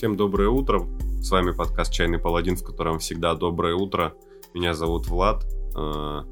Всем 0.00 0.16
доброе 0.16 0.48
утро. 0.48 0.88
С 1.20 1.30
вами 1.30 1.50
подкаст 1.50 1.92
«Чайный 1.92 2.18
паладин», 2.18 2.56
в 2.56 2.64
котором 2.64 3.00
всегда 3.00 3.34
доброе 3.34 3.74
утро. 3.74 4.14
Меня 4.54 4.72
зовут 4.72 5.06
Влад. 5.08 5.44
Э, 5.76 6.22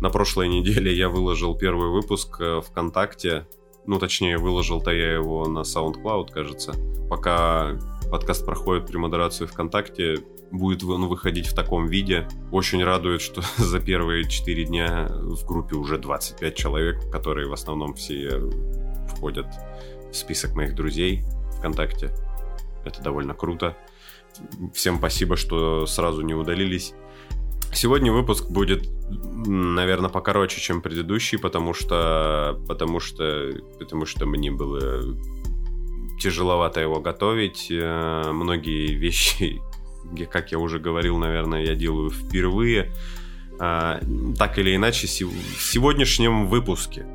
на 0.00 0.10
прошлой 0.10 0.48
неделе 0.48 0.92
я 0.92 1.08
выложил 1.08 1.56
первый 1.56 1.90
выпуск 1.90 2.40
э, 2.40 2.60
ВКонтакте. 2.62 3.46
Ну, 3.86 4.00
точнее, 4.00 4.38
выложил-то 4.38 4.90
я 4.90 5.12
его 5.12 5.46
на 5.46 5.60
SoundCloud, 5.60 6.32
кажется. 6.32 6.72
Пока 7.08 7.78
подкаст 8.10 8.44
проходит 8.44 8.88
при 8.88 8.96
модерации 8.96 9.46
ВКонтакте, 9.46 10.16
будет 10.50 10.82
он 10.82 11.06
выходить 11.06 11.46
в 11.46 11.54
таком 11.54 11.86
виде. 11.86 12.26
Очень 12.50 12.82
радует, 12.82 13.20
что 13.20 13.42
за 13.58 13.78
первые 13.78 14.28
4 14.28 14.64
дня 14.64 15.06
в 15.08 15.46
группе 15.46 15.76
уже 15.76 15.98
25 15.98 16.56
человек, 16.56 17.12
которые 17.12 17.46
в 17.46 17.52
основном 17.52 17.94
все 17.94 18.40
входят 19.08 19.46
в 20.10 20.16
список 20.16 20.56
моих 20.56 20.74
друзей 20.74 21.22
ВКонтакте. 21.58 22.10
Это 22.86 23.02
довольно 23.02 23.34
круто. 23.34 23.76
Всем 24.72 24.98
спасибо, 24.98 25.36
что 25.36 25.86
сразу 25.86 26.22
не 26.22 26.34
удалились. 26.34 26.94
Сегодня 27.72 28.12
выпуск 28.12 28.48
будет, 28.48 28.88
наверное, 29.10 30.08
покороче, 30.08 30.60
чем 30.60 30.80
предыдущий, 30.80 31.38
потому 31.38 31.74
что, 31.74 32.58
потому 32.68 33.00
что, 33.00 33.52
потому 33.78 34.06
что 34.06 34.24
мне 34.24 34.50
было 34.50 35.02
тяжеловато 36.20 36.80
его 36.80 37.00
готовить. 37.00 37.68
Э, 37.70 38.30
многие 38.32 38.94
вещи, 38.94 39.60
как 40.30 40.52
я 40.52 40.58
уже 40.58 40.78
говорил, 40.78 41.18
наверное, 41.18 41.64
я 41.64 41.74
делаю 41.74 42.10
впервые. 42.10 42.92
А, 43.58 44.00
так 44.38 44.58
или 44.58 44.76
иначе, 44.76 45.06
в 45.06 45.62
сегодняшнем 45.62 46.46
выпуске 46.46 47.06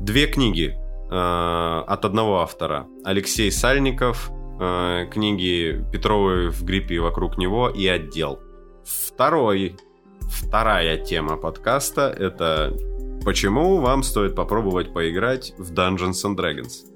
две 0.00 0.26
книги 0.26 0.76
Э, 0.76 0.83
от 1.10 2.04
одного 2.04 2.40
автора. 2.40 2.86
Алексей 3.04 3.52
Сальников, 3.52 4.30
э, 4.60 5.06
книги 5.10 5.84
Петровой 5.92 6.48
в 6.48 6.64
гриппе 6.64 6.96
и 6.96 6.98
вокруг 6.98 7.38
него 7.38 7.68
и 7.68 7.86
отдел. 7.86 8.40
Второй, 8.84 9.76
вторая 10.20 10.96
тема 10.98 11.36
подкаста 11.36 12.08
это 12.08 12.76
почему 13.24 13.80
вам 13.80 14.02
стоит 14.02 14.34
попробовать 14.34 14.92
поиграть 14.92 15.54
в 15.58 15.72
Dungeons 15.72 16.24
and 16.24 16.36
Dragons. 16.36 16.86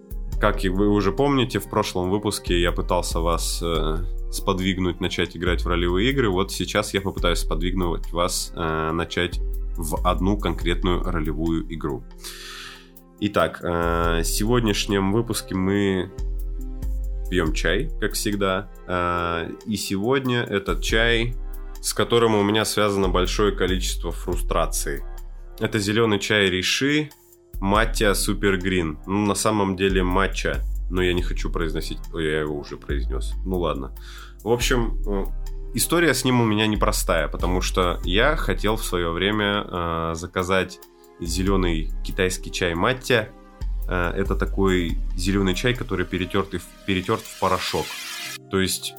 Как 0.40 0.62
вы 0.62 0.88
уже 0.88 1.12
помните, 1.12 1.58
в 1.58 1.68
прошлом 1.68 2.10
выпуске 2.10 2.60
я 2.60 2.70
пытался 2.70 3.20
вас 3.20 3.60
э, 3.62 3.96
сподвигнуть 4.30 5.00
начать 5.00 5.36
играть 5.36 5.62
в 5.64 5.66
ролевые 5.66 6.10
игры. 6.10 6.30
Вот 6.30 6.52
сейчас 6.52 6.94
я 6.94 7.00
попытаюсь 7.00 7.40
сподвигнуть 7.40 8.12
вас 8.12 8.52
э, 8.54 8.90
начать 8.92 9.40
в 9.76 10.06
одну 10.06 10.38
конкретную 10.38 11.02
ролевую 11.02 11.72
игру. 11.74 12.04
Итак, 13.20 13.58
э, 13.64 14.20
в 14.20 14.24
сегодняшнем 14.24 15.12
выпуске 15.12 15.56
мы 15.56 16.12
пьем 17.28 17.52
чай, 17.52 17.90
как 18.00 18.12
всегда. 18.12 18.70
Э, 18.86 19.50
и 19.66 19.76
сегодня 19.76 20.42
этот 20.42 20.84
чай, 20.84 21.34
с 21.82 21.92
которым 21.92 22.36
у 22.36 22.44
меня 22.44 22.64
связано 22.64 23.08
большое 23.08 23.50
количество 23.50 24.12
фрустраций. 24.12 25.02
Это 25.58 25.80
зеленый 25.80 26.20
чай 26.20 26.48
Риши 26.48 27.10
Матча 27.54 28.14
Супер 28.14 28.56
Грин. 28.56 29.00
Ну, 29.04 29.26
на 29.26 29.34
самом 29.34 29.74
деле 29.74 30.04
матча, 30.04 30.62
но 30.88 31.02
я 31.02 31.12
не 31.12 31.22
хочу 31.22 31.50
произносить... 31.50 31.98
Я 32.14 32.38
его 32.42 32.56
уже 32.56 32.76
произнес. 32.76 33.34
Ну 33.44 33.58
ладно. 33.58 33.96
В 34.44 34.50
общем, 34.50 34.96
э, 35.08 35.24
история 35.74 36.14
с 36.14 36.24
ним 36.24 36.40
у 36.40 36.44
меня 36.44 36.68
непростая, 36.68 37.26
потому 37.26 37.62
что 37.62 38.00
я 38.04 38.36
хотел 38.36 38.76
в 38.76 38.84
свое 38.84 39.10
время 39.10 40.14
заказать 40.14 40.78
зеленый 41.20 41.90
китайский 42.04 42.52
чай 42.52 42.74
маття. 42.74 43.30
Э, 43.88 44.12
это 44.16 44.34
такой 44.34 44.98
зеленый 45.16 45.54
чай, 45.54 45.74
который 45.74 46.06
перетерт, 46.06 46.54
перетерт 46.86 47.20
в 47.20 47.40
порошок. 47.40 47.86
То 48.50 48.60
есть 48.60 48.94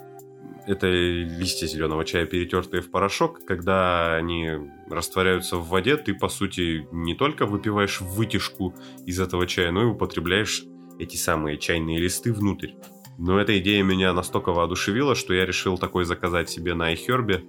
это 0.70 0.88
листья 0.88 1.66
зеленого 1.66 2.06
чая, 2.06 2.26
перетертые 2.26 2.82
в 2.82 2.92
порошок. 2.92 3.44
Когда 3.46 4.16
они 4.16 4.52
растворяются 4.88 5.58
в 5.58 5.68
воде, 5.68 5.98
ты, 5.98 6.14
по 6.14 6.30
сути, 6.30 6.88
не 6.92 7.16
только 7.16 7.48
выпиваешь 7.48 8.02
вытяжку 8.02 8.76
из 9.06 9.20
этого 9.20 9.48
чая, 9.48 9.72
но 9.72 9.82
и 9.82 9.86
употребляешь 9.86 10.66
эти 11.00 11.16
самые 11.16 11.58
чайные 11.58 11.98
листы 11.98 12.32
внутрь. 12.32 12.74
Но 13.18 13.40
эта 13.40 13.58
идея 13.58 13.84
меня 13.84 14.14
настолько 14.14 14.52
воодушевила, 14.52 15.16
что 15.16 15.34
я 15.34 15.46
решил 15.46 15.78
такой 15.78 16.06
заказать 16.06 16.50
себе 16.50 16.76
на 16.76 16.94
iHerb 16.94 17.44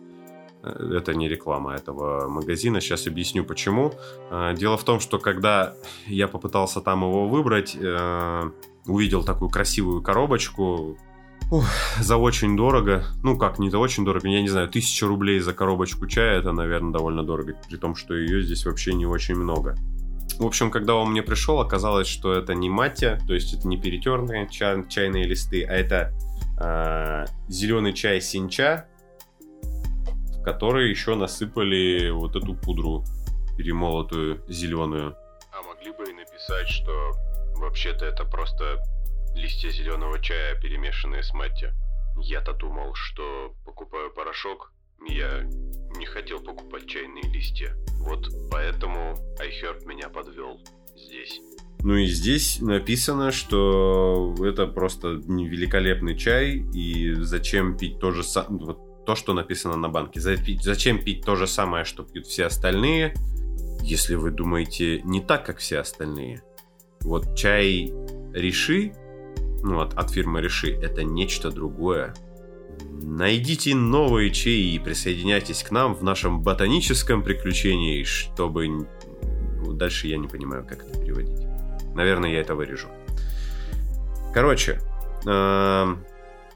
это 0.63 1.15
не 1.15 1.29
реклама 1.29 1.75
этого 1.75 2.29
магазина. 2.29 2.81
Сейчас 2.81 3.07
объясню 3.07 3.45
почему. 3.45 3.93
Э, 4.31 4.55
дело 4.57 4.77
в 4.77 4.85
том, 4.85 5.01
что 5.01 5.19
когда 5.19 5.75
я 6.07 6.29
попытался 6.29 6.81
там 6.81 7.03
его 7.03 7.29
выбрать, 7.29 7.77
э, 7.79 8.51
увидел 8.87 9.25
такую 9.25 9.51
красивую 9.51 10.03
коробочку 10.03 10.97
Ух, 11.51 11.67
за 11.99 12.17
очень 12.17 12.57
дорого. 12.57 13.05
Ну 13.25 13.37
как, 13.37 13.59
не 13.59 13.71
за 13.71 13.79
очень 13.79 14.05
дорого, 14.05 14.29
я 14.29 14.41
не 14.41 14.49
знаю, 14.49 14.69
тысяча 14.69 15.07
рублей 15.07 15.41
за 15.41 15.53
коробочку 15.53 16.07
чая, 16.07 16.39
это, 16.39 16.53
наверное, 16.53 16.93
довольно 16.93 17.25
дорого, 17.25 17.55
при 17.69 17.77
том, 17.77 17.97
что 17.97 18.15
ее 18.15 18.43
здесь 18.43 18.65
вообще 18.67 18.93
не 18.95 19.05
очень 19.05 19.35
много. 19.35 19.75
В 20.39 20.47
общем, 20.47 20.71
когда 20.71 20.95
он 20.95 21.11
мне 21.11 21.25
пришел, 21.25 21.61
оказалось, 21.61 22.07
что 22.07 22.33
это 22.33 22.55
не 22.55 22.71
матья, 22.71 23.21
то 23.27 23.35
есть 23.35 23.53
это 23.53 23.67
не 23.67 23.79
перетерные 23.79 24.49
чай, 24.49 24.87
чайные 24.89 25.25
листы, 25.25 25.65
а 25.65 25.73
это 25.73 26.13
э, 26.61 27.27
зеленый 27.49 27.95
чай 27.95 28.21
синча, 28.21 28.87
в 30.41 30.43
который 30.43 30.89
еще 30.89 31.15
насыпали 31.15 32.11
вот 32.11 32.35
эту 32.35 32.55
пудру 32.55 33.05
перемолотую 33.59 34.43
зеленую. 34.49 35.15
А 35.53 35.63
могли 35.63 35.93
бы 35.93 36.11
и 36.11 36.15
написать, 36.15 36.69
что 36.69 37.13
вообще-то 37.57 38.07
это 38.07 38.25
просто 38.25 38.79
листья 39.35 39.71
зеленого 39.71 40.19
чая, 40.19 40.59
перемешанные 40.61 41.23
с 41.23 41.35
матти. 41.35 41.73
Я-то 42.17 42.55
думал, 42.55 42.95
что 42.95 43.55
покупаю 43.67 44.11
порошок, 44.13 44.73
я 45.07 45.43
не 45.97 46.07
хотел 46.07 46.41
покупать 46.41 46.87
чайные 46.87 47.25
листья. 47.25 47.77
Вот 47.99 48.29
поэтому 48.51 49.17
iHerb 49.39 49.87
меня 49.87 50.09
подвел 50.09 50.61
здесь. 50.97 51.41
Ну 51.83 51.97
и 51.97 52.07
здесь 52.07 52.61
написано, 52.61 53.31
что 53.31 54.35
это 54.41 54.67
просто 54.67 55.09
великолепный 55.09 56.17
чай, 56.17 56.65
и 56.75 57.13
зачем 57.15 57.77
пить 57.77 57.99
то 58.01 58.11
же 58.11 58.23
самое, 58.23 58.67
вот 58.67 58.90
то, 59.11 59.17
что 59.17 59.35
написано 59.35 59.77
на 59.77 59.89
банке. 59.89 60.21
Зачем 60.21 61.03
пить 61.03 61.25
то 61.25 61.35
же 61.35 61.49
самое, 61.49 61.85
что 61.85 62.05
пьют 62.05 62.27
все 62.27 62.47
остальные, 62.47 63.15
если 63.83 64.15
вы 64.15 64.31
думаете 64.31 65.03
не 65.03 65.21
так, 65.21 65.45
как 65.45 65.59
все 65.59 65.81
остальные? 65.81 66.45
Вот 67.01 67.35
чай 67.35 67.93
Реши, 68.33 68.93
ну, 69.65 69.81
от, 69.81 69.95
от 69.95 70.13
фирмы 70.13 70.41
Реши, 70.41 70.71
это 70.71 71.03
нечто 71.03 71.51
другое. 71.51 72.15
Найдите 73.03 73.75
новые 73.75 74.31
чаи 74.31 74.75
и 74.75 74.79
присоединяйтесь 74.79 75.65
к 75.65 75.73
нам 75.73 75.97
в 75.97 76.05
нашем 76.05 76.41
ботаническом 76.41 77.25
приключении, 77.25 78.05
чтобы... 78.05 78.87
Дальше 79.73 80.07
я 80.07 80.19
не 80.19 80.29
понимаю, 80.29 80.65
как 80.65 80.85
это 80.85 80.97
переводить. 81.01 81.49
Наверное, 81.97 82.31
я 82.31 82.43
это 82.43 82.55
вырежу. 82.55 82.87
Короче, 84.33 84.81
эм, 85.27 86.05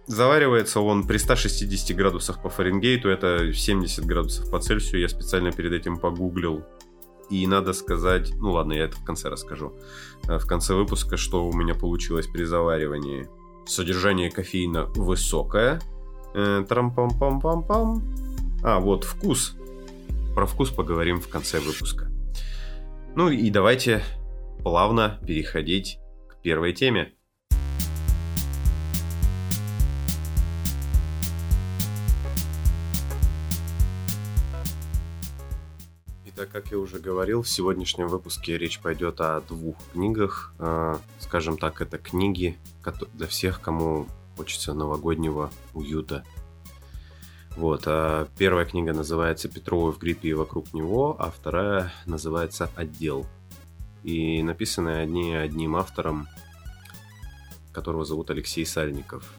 Заваривается 0.07 0.81
он 0.81 1.07
при 1.07 1.17
160 1.17 1.97
градусах 1.97 2.43
по 2.43 2.51
Фаренгейту, 2.51 3.09
это 3.09 3.53
70 3.53 4.05
градусов 4.05 4.51
по 4.51 4.61
Цельсию. 4.61 5.01
Я 5.01 5.09
специально 5.09 5.51
перед 5.51 5.73
этим 5.73 5.99
погуглил. 5.99 6.65
И 7.31 7.47
надо 7.47 7.73
сказать, 7.73 8.33
ну 8.37 8.53
ладно, 8.53 8.75
я 8.75 8.85
это 8.85 8.97
в 8.97 9.05
конце 9.05 9.31
расскажу. 9.31 9.73
Э, 10.29 10.39
в 10.39 10.47
конце 10.47 10.75
выпуска, 10.75 11.17
что 11.17 11.49
у 11.49 11.53
меня 11.55 11.75
получилось 11.75 12.27
при 12.27 12.45
заваривании. 12.45 13.29
Содержание 13.67 14.31
кофеина 14.31 14.85
высокое. 14.95 15.81
Э, 16.35 16.65
Трам-пам-пам-пам-пам. 16.69 18.03
А, 18.63 18.81
вот 18.81 19.05
вкус. 19.05 19.57
Про 20.35 20.47
вкус 20.47 20.71
поговорим 20.71 21.21
в 21.21 21.29
конце 21.29 21.61
выпуска. 21.61 22.11
Ну 23.17 23.31
и 23.31 23.49
давайте 23.49 24.03
плавно 24.63 25.19
переходить 25.27 25.99
к 26.29 26.43
первой 26.43 26.75
теме. 26.75 27.15
Как 36.53 36.71
я 36.71 36.79
уже 36.79 36.99
говорил, 36.99 37.43
в 37.43 37.49
сегодняшнем 37.49 38.09
выпуске 38.09 38.59
речь 38.59 38.81
пойдет 38.81 39.21
о 39.21 39.41
двух 39.41 39.77
книгах. 39.93 40.53
А, 40.59 40.99
скажем 41.19 41.57
так, 41.59 41.81
это 41.81 41.99
книги 41.99 42.59
для 43.13 43.27
всех, 43.27 43.61
кому 43.61 44.07
хочется 44.37 44.75
новогоднего 44.75 45.51
уюта. 45.73 46.25
Вот, 47.57 47.85
а 47.87 48.27
первая 48.37 48.67
книга 48.67 48.93
называется 48.93 49.49
«Петровы 49.49 49.93
в 49.93 49.99
гриппе 49.99 50.31
и 50.31 50.35
вокруг 50.35 50.75
него», 50.75 51.17
а 51.19 51.31
вторая 51.31 51.93
называется 52.05 52.71
«Отдел». 52.75 53.27
И 54.03 54.43
написаны 54.43 55.01
одни 55.01 55.35
одним 55.35 55.77
автором, 55.77 56.29
которого 57.73 58.05
зовут 58.05 58.31
Алексей 58.31 58.67
Сальников. 58.67 59.33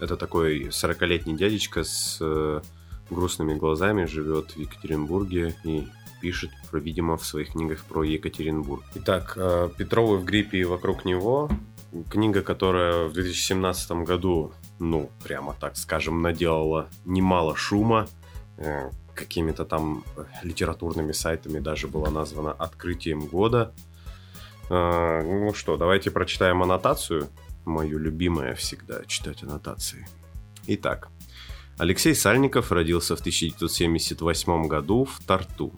Это 0.00 0.16
такой 0.16 0.68
40-летний 0.68 1.36
дядечка 1.36 1.84
с 1.84 2.18
э, 2.20 2.62
грустными 3.10 3.54
глазами, 3.54 4.06
живет 4.06 4.52
в 4.52 4.56
Екатеринбурге 4.58 5.54
и 5.64 5.86
пишет, 6.22 6.50
видимо, 6.72 7.16
в 7.16 7.26
своих 7.26 7.50
книгах 7.50 7.84
про 7.84 8.04
Екатеринбург. 8.04 8.84
Итак, 8.94 9.34
э, 9.36 9.68
Петровы 9.76 10.18
в 10.18 10.24
гриппе 10.24 10.58
и 10.58 10.64
вокруг 10.64 11.04
него 11.04 11.50
книга, 12.10 12.42
которая 12.42 13.08
в 13.08 13.12
2017 13.12 14.04
году, 14.04 14.52
ну, 14.78 15.10
прямо 15.24 15.54
так 15.60 15.76
скажем, 15.76 16.22
наделала 16.22 16.88
немало 17.04 17.56
шума. 17.56 18.06
Э, 18.56 18.90
какими-то 19.14 19.64
там 19.64 20.04
литературными 20.42 21.12
сайтами 21.12 21.58
даже 21.58 21.88
была 21.88 22.10
названа 22.10 22.52
«Открытием 22.52 23.26
года». 23.26 23.74
Э, 24.70 25.22
ну 25.22 25.52
что, 25.54 25.76
давайте 25.76 26.10
прочитаем 26.10 26.62
аннотацию. 26.62 27.28
Мою 27.64 27.98
любимое 27.98 28.54
всегда 28.54 29.04
читать 29.06 29.42
аннотации. 29.42 30.06
Итак, 30.66 31.08
Алексей 31.78 32.14
Сальников 32.14 32.70
родился 32.72 33.16
в 33.16 33.20
1978 33.20 34.68
году 34.68 35.04
в 35.04 35.20
Тарту. 35.26 35.72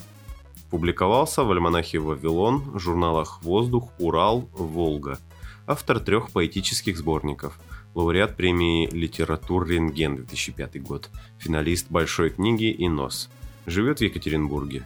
Публиковался 0.75 1.45
в 1.45 1.53
альманахе 1.53 2.01
«Вавилон», 2.01 2.77
журналах 2.77 3.45
«Воздух», 3.45 3.93
«Урал», 4.01 4.49
«Волга». 4.55 5.21
Автор 5.69 6.01
трех 6.01 6.33
поэтических 6.33 6.99
сборников. 6.99 7.61
Лауреат 7.95 8.37
премии 8.37 8.91
«Литератур 8.91 9.69
Рентген» 9.69 10.17
2005 10.17 10.83
год. 10.83 11.11
Финалист 11.39 11.87
«Большой 11.91 12.31
книги» 12.31 12.73
и 12.73 12.89
«Нос». 12.89 13.31
Живет 13.67 14.01
в 14.01 14.03
Екатеринбурге. 14.03 14.85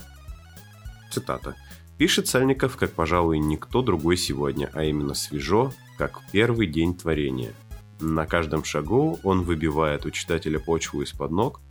Цитата. 1.10 1.54
Пишет 1.96 2.28
Сальников, 2.28 2.76
как, 2.76 2.92
пожалуй, 2.92 3.38
никто 3.38 3.80
другой 3.80 4.18
сегодня, 4.18 4.68
а 4.74 4.84
именно 4.84 5.14
свежо, 5.14 5.72
как 5.96 6.20
в 6.20 6.30
первый 6.30 6.66
день 6.66 6.94
творения. 6.94 7.54
На 7.98 8.26
каждом 8.26 8.62
шагу 8.62 9.18
он 9.22 9.40
выбивает 9.40 10.04
у 10.04 10.10
читателя 10.10 10.60
почву 10.60 11.00
из-под 11.00 11.30
ног, 11.30 11.62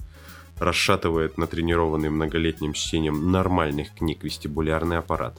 расшатывает 0.60 1.38
натренированный 1.38 2.10
многолетним 2.10 2.74
чтением 2.74 3.32
нормальных 3.32 3.94
книг 3.94 4.24
вестибулярный 4.24 4.98
аппарат. 4.98 5.38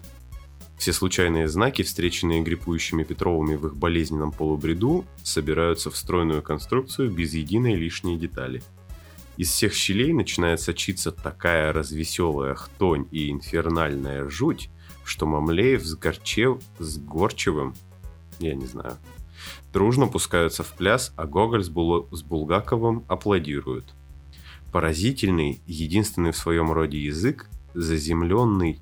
Все 0.79 0.93
случайные 0.93 1.49
знаки, 1.49 1.82
встреченные 1.82 2.41
гриппующими 2.41 3.03
Петровыми 3.03 3.56
в 3.56 3.67
их 3.67 3.76
болезненном 3.76 4.31
полубреду, 4.31 5.05
собираются 5.25 5.91
в 5.91 5.97
стройную 5.97 6.41
конструкцию 6.41 7.11
без 7.11 7.35
единой 7.35 7.75
лишней 7.75 8.17
детали. 8.17 8.62
Из 9.37 9.50
всех 9.50 9.73
щелей 9.73 10.12
начинает 10.12 10.61
сочиться 10.61 11.11
такая 11.11 11.73
развеселая 11.73 12.55
хтонь 12.55 13.06
и 13.11 13.31
инфернальная 13.31 14.29
жуть, 14.29 14.70
что 15.05 15.26
Мамлеев 15.26 15.85
с, 15.85 15.94
Горчев... 15.94 16.59
с 16.79 16.99
Горчевым, 16.99 17.75
я 18.38 18.55
не 18.55 18.67
знаю, 18.67 18.99
дружно 19.73 20.06
пускаются 20.06 20.62
в 20.62 20.73
пляс, 20.75 21.12
а 21.17 21.26
Гоголь 21.26 21.65
с, 21.65 21.69
Бул... 21.69 22.09
с 22.12 22.23
Булгаковым 22.23 23.05
аплодируют. 23.09 23.94
Поразительный, 24.73 25.62
единственный 25.67 26.32
в 26.32 26.37
своем 26.37 26.73
роде 26.73 26.99
язык, 26.99 27.49
заземленный 27.75 28.81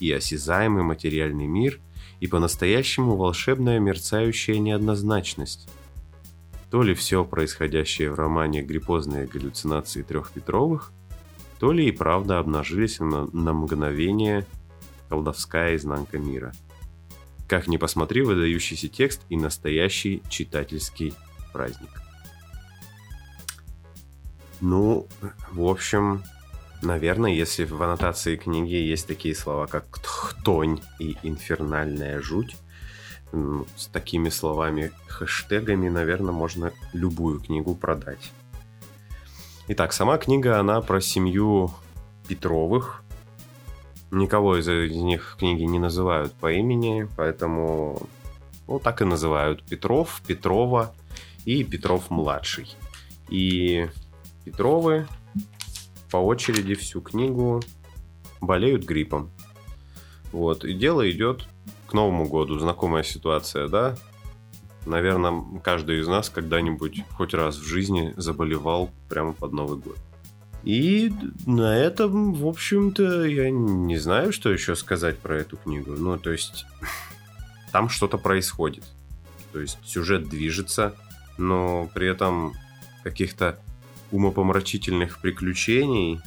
и 0.00 0.10
осязаемый 0.10 0.82
материальный 0.82 1.46
мир 1.46 1.80
и 2.20 2.26
по-настоящему 2.26 3.16
волшебная 3.16 3.78
мерцающая 3.78 4.58
неоднозначность. 4.58 5.68
То 6.70 6.82
ли 6.82 6.94
все 6.94 7.24
происходящее 7.24 8.10
в 8.10 8.14
романе 8.14 8.62
«Гриппозные 8.62 9.26
галлюцинации 9.26 10.02
трех 10.02 10.30
Петровых», 10.30 10.92
то 11.58 11.70
ли 11.70 11.86
и 11.86 11.92
правда 11.92 12.38
обнажились 12.38 12.98
на, 12.98 13.26
на 13.26 13.52
мгновение 13.52 14.46
колдовская 15.08 15.76
изнанка 15.76 16.18
мира. 16.18 16.52
Как 17.46 17.68
ни 17.68 17.76
посмотри, 17.76 18.22
выдающийся 18.22 18.88
текст 18.88 19.20
и 19.28 19.36
настоящий 19.36 20.22
читательский 20.30 21.12
праздник. 21.52 22.01
Ну, 24.62 25.08
в 25.50 25.66
общем, 25.66 26.22
наверное, 26.82 27.32
если 27.32 27.64
в 27.64 27.82
аннотации 27.82 28.36
книги 28.36 28.76
есть 28.76 29.08
такие 29.08 29.34
слова, 29.34 29.66
как 29.66 29.84
«хтонь» 30.00 30.80
и 31.00 31.16
«инфернальная 31.24 32.20
жуть», 32.20 32.56
с 33.76 33.86
такими 33.88 34.28
словами, 34.28 34.92
хэштегами, 35.08 35.88
наверное, 35.88 36.32
можно 36.32 36.72
любую 36.92 37.40
книгу 37.40 37.74
продать. 37.74 38.30
Итак, 39.66 39.92
сама 39.92 40.16
книга, 40.16 40.60
она 40.60 40.80
про 40.80 41.00
семью 41.00 41.72
Петровых. 42.28 43.02
Никого 44.12 44.58
из 44.58 44.68
них 44.68 45.38
книги 45.40 45.62
не 45.62 45.80
называют 45.80 46.32
по 46.34 46.52
имени, 46.52 47.08
поэтому 47.16 48.02
ну, 48.68 48.78
так 48.78 49.02
и 49.02 49.04
называют 49.04 49.64
Петров, 49.64 50.22
Петрова 50.24 50.94
и 51.46 51.64
Петров-младший. 51.64 52.76
И 53.28 53.88
Петровы 54.44 55.06
по 56.10 56.16
очереди 56.16 56.74
всю 56.74 57.00
книгу 57.00 57.62
болеют 58.40 58.84
гриппом. 58.84 59.30
Вот, 60.32 60.64
и 60.64 60.74
дело 60.74 61.08
идет 61.10 61.46
к 61.86 61.92
Новому 61.92 62.28
году. 62.28 62.58
Знакомая 62.58 63.02
ситуация, 63.02 63.68
да? 63.68 63.96
Наверное, 64.86 65.44
каждый 65.62 66.00
из 66.00 66.08
нас 66.08 66.28
когда-нибудь 66.28 67.04
хоть 67.16 67.34
раз 67.34 67.56
в 67.56 67.64
жизни 67.64 68.14
заболевал 68.16 68.90
прямо 69.08 69.32
под 69.32 69.52
Новый 69.52 69.78
год. 69.78 69.96
И 70.64 71.12
на 71.46 71.76
этом, 71.76 72.34
в 72.34 72.46
общем-то, 72.46 73.24
я 73.24 73.50
не 73.50 73.96
знаю, 73.96 74.32
что 74.32 74.50
еще 74.50 74.76
сказать 74.76 75.18
про 75.18 75.38
эту 75.38 75.56
книгу. 75.56 75.92
Ну, 75.92 76.18
то 76.18 76.30
есть, 76.30 76.66
там 77.72 77.88
что-то 77.88 78.18
происходит. 78.18 78.84
То 79.52 79.60
есть, 79.60 79.78
сюжет 79.84 80.28
движется, 80.28 80.94
но 81.36 81.90
при 81.94 82.08
этом 82.08 82.54
каких-то 83.02 83.58
умопомрачительных 84.12 85.20
приключений 85.20 86.20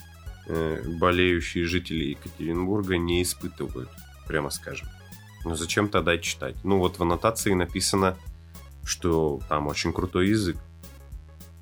э, 0.48 0.82
болеющие 1.00 1.66
жители 1.66 2.06
Екатеринбурга 2.06 2.98
не 2.98 3.24
испытывают, 3.24 3.90
прямо 4.28 4.50
скажем. 4.50 4.90
Но 5.46 5.56
зачем 5.56 5.88
тогда 5.88 6.18
читать? 6.18 6.56
Ну 6.64 6.80
вот 6.80 6.98
в 6.98 7.04
аннотации 7.04 7.54
написано, 7.54 8.18
что 8.84 9.40
там 9.48 9.68
очень 9.68 9.94
крутой 9.94 10.30
язык. 10.30 10.58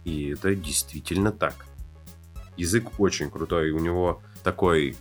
И 0.05 0.29
это 0.29 0.55
действительно 0.55 1.31
так. 1.31 1.65
Язык 2.55 2.99
очень 2.99 3.29
крутой, 3.29 3.71
у 3.71 3.79
него 3.79 4.21
такой, 4.43 4.95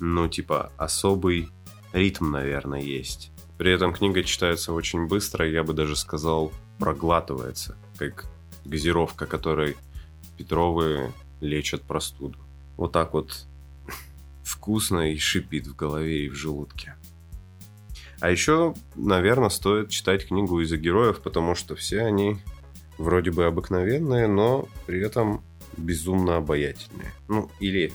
ну 0.00 0.28
типа, 0.28 0.70
особый 0.76 1.48
ритм, 1.92 2.30
наверное, 2.30 2.80
есть. 2.80 3.32
При 3.56 3.72
этом 3.72 3.92
книга 3.92 4.22
читается 4.22 4.72
очень 4.72 5.06
быстро, 5.06 5.48
я 5.48 5.62
бы 5.62 5.72
даже 5.72 5.96
сказал, 5.96 6.52
проглатывается, 6.78 7.76
как 7.96 8.26
газировка, 8.64 9.26
которой 9.26 9.76
Петровы 10.38 11.12
лечат 11.40 11.82
простуду. 11.82 12.38
Вот 12.76 12.92
так 12.92 13.12
вот 13.12 13.46
вкусно 14.44 15.12
и 15.12 15.18
шипит 15.18 15.66
в 15.66 15.74
голове 15.74 16.26
и 16.26 16.28
в 16.28 16.34
желудке. 16.34 16.94
А 18.20 18.30
еще, 18.30 18.74
наверное, 18.94 19.48
стоит 19.48 19.90
читать 19.90 20.26
книгу 20.26 20.60
из-за 20.60 20.76
героев, 20.76 21.20
потому 21.20 21.54
что 21.54 21.76
все 21.76 22.02
они 22.02 22.38
вроде 22.96 23.30
бы 23.30 23.46
обыкновенные, 23.46 24.26
но 24.26 24.68
при 24.86 25.00
этом 25.00 25.42
безумно 25.76 26.36
обаятельные. 26.36 27.12
Ну, 27.28 27.50
или, 27.60 27.92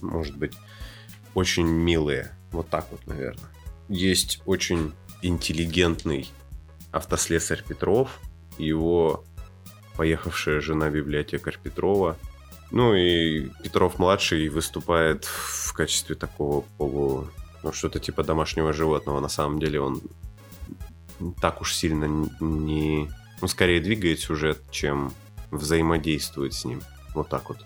может 0.00 0.36
быть, 0.36 0.54
очень 1.34 1.66
милые. 1.66 2.32
Вот 2.52 2.68
так 2.68 2.86
вот, 2.90 3.06
наверное. 3.06 3.50
Есть 3.88 4.40
очень 4.46 4.92
интеллигентный 5.22 6.30
автослесарь 6.92 7.64
Петров. 7.66 8.20
Его 8.58 9.24
поехавшая 9.96 10.60
жена 10.60 10.90
библиотекарь 10.90 11.58
Петрова. 11.62 12.16
Ну 12.70 12.94
и 12.94 13.48
Петров-младший 13.62 14.48
выступает 14.48 15.24
в 15.24 15.72
качестве 15.72 16.14
такого 16.14 16.64
полу... 16.78 17.28
Ну, 17.62 17.72
что-то 17.72 17.98
типа 17.98 18.22
домашнего 18.22 18.72
животного. 18.72 19.20
На 19.20 19.28
самом 19.28 19.58
деле 19.58 19.80
он 19.80 20.02
так 21.40 21.60
уж 21.60 21.74
сильно 21.74 22.04
не... 22.40 23.10
Ну, 23.40 23.48
скорее 23.48 23.80
двигает 23.80 24.20
сюжет, 24.20 24.60
чем 24.70 25.12
взаимодействует 25.50 26.54
с 26.54 26.64
ним. 26.64 26.82
Вот 27.14 27.28
так 27.28 27.48
вот. 27.48 27.58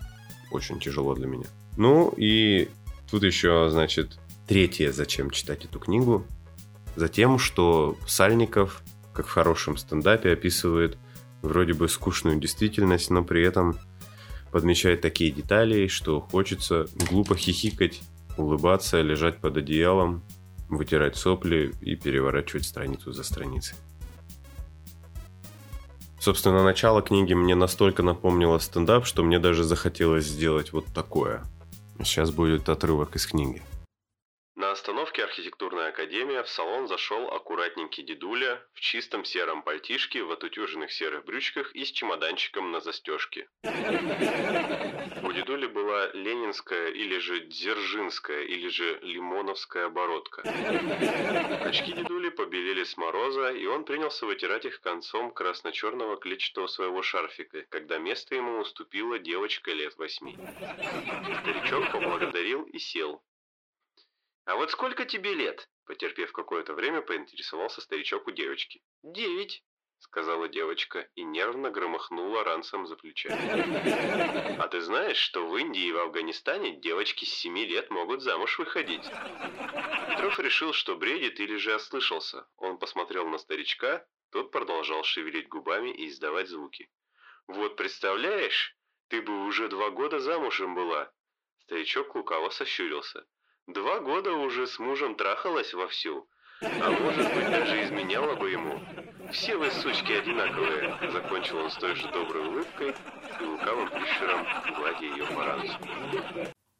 Очень 0.51 0.79
тяжело 0.79 1.15
для 1.15 1.27
меня. 1.27 1.45
Ну 1.77 2.13
и 2.17 2.69
тут 3.09 3.23
еще, 3.23 3.69
значит, 3.69 4.19
третье, 4.47 4.91
зачем 4.91 5.29
читать 5.29 5.65
эту 5.65 5.79
книгу. 5.79 6.25
Затем, 6.95 7.39
что 7.39 7.97
Сальников, 8.05 8.83
как 9.13 9.27
в 9.27 9.31
хорошем 9.31 9.77
стендапе, 9.77 10.31
описывает– 10.31 10.97
вроде 11.41 11.73
бы 11.73 11.87
скучную 11.87 12.39
действительность, 12.39 13.09
но 13.09 13.23
при 13.23 13.43
этом 13.43 13.77
подмечает 14.51 15.01
такие 15.01 15.31
детали, 15.31 15.87
что 15.87 16.19
хочется 16.19 16.87
глупо 17.09 17.35
хихикать, 17.35 18.01
улыбаться, 18.37 19.01
лежать 19.01 19.39
под 19.39 19.57
одеялом, 19.57 20.23
вытирать 20.69 21.15
сопли 21.15 21.73
и 21.81 21.95
переворачивать 21.95 22.65
страницу 22.65 23.11
за 23.11 23.23
страницей. 23.23 23.77
Собственно, 26.19 26.63
начало 26.63 27.01
книги 27.01 27.33
мне 27.33 27.55
настолько 27.55 28.03
напомнило 28.03 28.59
стендап, 28.59 29.05
что 29.05 29.23
мне 29.23 29.39
даже 29.39 29.63
захотелось 29.63 30.25
сделать 30.25 30.71
вот 30.71 30.85
такое. 30.93 31.41
Сейчас 32.03 32.29
будет 32.31 32.69
отрывок 32.69 33.15
из 33.15 33.25
книги. 33.25 33.61
На 34.71 34.75
остановке 34.75 35.25
архитектурная 35.25 35.89
академия 35.89 36.43
в 36.43 36.47
салон 36.47 36.87
зашел 36.87 37.27
аккуратненький 37.29 38.03
дедуля 38.03 38.65
в 38.71 38.79
чистом 38.79 39.25
сером 39.25 39.63
пальтишке, 39.63 40.23
в 40.23 40.31
отутюженных 40.31 40.93
серых 40.93 41.25
брючках 41.25 41.75
и 41.75 41.83
с 41.83 41.91
чемоданчиком 41.91 42.71
на 42.71 42.79
застежке. 42.79 43.49
У 43.63 45.31
дедули 45.33 45.67
была 45.67 46.07
ленинская 46.13 46.87
или 46.87 47.17
же 47.17 47.41
дзержинская 47.41 48.43
или 48.43 48.69
же 48.69 48.97
лимоновская 49.01 49.87
оборотка. 49.87 50.41
Очки 51.65 51.91
дедули 51.91 52.29
побелели 52.29 52.85
с 52.85 52.95
мороза, 52.95 53.49
и 53.51 53.65
он 53.65 53.83
принялся 53.83 54.25
вытирать 54.25 54.63
их 54.63 54.79
концом 54.79 55.31
красно-черного 55.33 56.15
клетчатого 56.15 56.67
своего 56.67 57.01
шарфика, 57.01 57.65
когда 57.67 57.97
место 57.97 58.35
ему 58.35 58.59
уступила 58.59 59.19
девочка 59.19 59.73
лет 59.73 59.97
восьми. 59.97 60.37
Старичок 61.41 61.91
поблагодарил 61.91 62.63
и 62.63 62.79
сел, 62.79 63.21
«А 64.45 64.55
вот 64.55 64.71
сколько 64.71 65.05
тебе 65.05 65.33
лет?» 65.33 65.69
Потерпев 65.85 66.31
какое-то 66.31 66.73
время, 66.73 67.01
поинтересовался 67.01 67.81
старичок 67.81 68.27
у 68.27 68.31
девочки. 68.31 68.81
«Девять»,— 69.03 69.63
сказала 69.99 70.47
девочка 70.47 71.09
и 71.15 71.23
нервно 71.23 71.69
громыхнула 71.69 72.43
ранцем 72.43 72.87
за 72.87 72.95
плечами. 72.95 74.57
«А 74.59 74.67
ты 74.67 74.81
знаешь, 74.81 75.17
что 75.17 75.47
в 75.47 75.57
Индии 75.57 75.85
и 75.87 75.91
в 75.91 75.97
Афганистане 75.97 76.77
девочки 76.79 77.25
с 77.25 77.33
семи 77.33 77.65
лет 77.65 77.89
могут 77.89 78.21
замуж 78.21 78.57
выходить?» 78.57 79.05
Петров 80.09 80.39
решил, 80.39 80.73
что 80.73 80.95
бредит 80.95 81.39
или 81.39 81.55
же 81.57 81.75
ослышался. 81.75 82.47
Он 82.57 82.77
посмотрел 82.77 83.27
на 83.27 83.37
старичка, 83.37 84.05
тот 84.31 84.51
продолжал 84.51 85.03
шевелить 85.03 85.49
губами 85.49 85.89
и 85.89 86.07
издавать 86.07 86.47
звуки. 86.47 86.89
«Вот 87.47 87.75
представляешь, 87.75 88.77
ты 89.07 89.21
бы 89.21 89.45
уже 89.45 89.67
два 89.67 89.89
года 89.89 90.19
замужем 90.19 90.73
была!» 90.73 91.11
Старичок 91.59 92.15
лукаво 92.15 92.49
сощурился. 92.49 93.25
Два 93.67 93.99
года 93.99 94.31
уже 94.33 94.67
с 94.67 94.79
мужем 94.79 95.15
трахалась 95.15 95.73
вовсю. 95.73 96.27
А 96.61 96.91
может 96.91 97.33
быть, 97.33 97.49
даже 97.49 97.83
изменяла 97.85 98.35
бы 98.35 98.49
ему. 98.51 98.79
Все 99.31 99.57
вы, 99.57 99.71
сучки, 99.71 100.11
одинаковые. 100.11 101.11
Закончил 101.11 101.57
он 101.57 101.71
с 101.71 101.75
той 101.75 101.95
же 101.95 102.11
доброй 102.11 102.47
улыбкой 102.47 102.93
и 103.39 103.43
лукавым 103.43 103.89
прищуром, 103.89 104.45
гладя 104.75 105.05
ее 105.05 105.25
по 105.25 105.45
ранцу. 105.45 105.73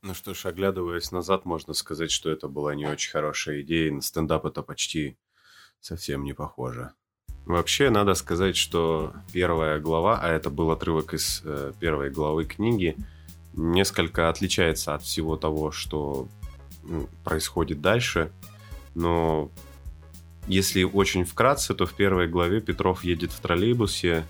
Ну 0.04 0.14
что 0.14 0.34
ж, 0.34 0.46
оглядываясь 0.48 1.12
назад, 1.12 1.46
можно 1.46 1.74
сказать, 1.74 2.12
что 2.12 2.32
это 2.32 2.48
была 2.48 2.74
не 2.74 2.88
очень 2.88 3.12
хорошая 3.12 3.62
идея, 3.62 3.92
на 3.92 4.02
стендап 4.02 4.46
это 4.46 4.64
почти 4.64 5.18
совсем 5.80 6.24
не 6.24 6.34
похоже. 6.34 6.92
Вообще, 7.46 7.90
надо 7.90 8.14
сказать, 8.16 8.56
что 8.56 9.14
первая 9.34 9.80
глава, 9.80 10.20
а 10.22 10.30
это 10.30 10.50
был 10.50 10.72
отрывок 10.72 11.14
из 11.14 11.42
э, 11.44 11.74
первой 11.80 12.10
главы 12.10 12.46
книги, 12.46 12.96
несколько 13.54 14.30
отличается 14.30 14.94
от 14.94 15.04
всего 15.04 15.38
того, 15.38 15.72
что 15.72 16.28
происходит 17.24 17.82
дальше. 17.82 18.32
Но 18.96 19.52
если 20.48 20.84
очень 20.84 21.24
вкратце, 21.24 21.74
то 21.74 21.86
в 21.86 21.94
первой 21.94 22.28
главе 22.28 22.62
Петров 22.62 23.04
едет 23.04 23.32
в 23.32 23.40
троллейбусе 23.40 24.26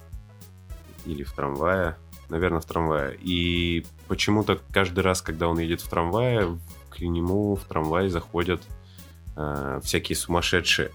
или 1.06 1.24
в 1.24 1.32
трамвае, 1.34 1.98
наверное, 2.30 2.62
в 2.62 2.66
трамвае. 2.66 3.18
И 3.22 3.86
почему-то 4.08 4.60
каждый 4.72 5.02
раз, 5.02 5.22
когда 5.22 5.48
он 5.48 5.60
едет 5.60 5.82
в 5.82 5.90
трамвае, 5.90 6.60
к 6.90 7.00
нему 7.00 7.56
в 7.56 7.64
трамвай 7.64 8.10
заходят 8.10 8.62
э, 9.36 9.80
всякие 9.84 10.16
сумасшедшие. 10.16 10.92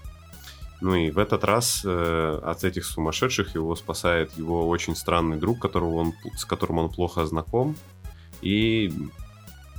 Ну 0.79 0.93
и 0.93 1.09
в 1.09 1.17
этот 1.17 1.43
раз 1.43 1.81
э, 1.83 2.39
от 2.43 2.63
этих 2.63 2.85
сумасшедших 2.85 3.55
его 3.55 3.75
спасает 3.75 4.37
его 4.37 4.67
очень 4.69 4.95
странный 4.95 5.37
друг, 5.37 5.59
которого 5.59 5.95
он, 5.95 6.13
с 6.35 6.45
которым 6.45 6.77
он 6.77 6.89
плохо 6.89 7.25
знаком, 7.25 7.75
и 8.41 8.93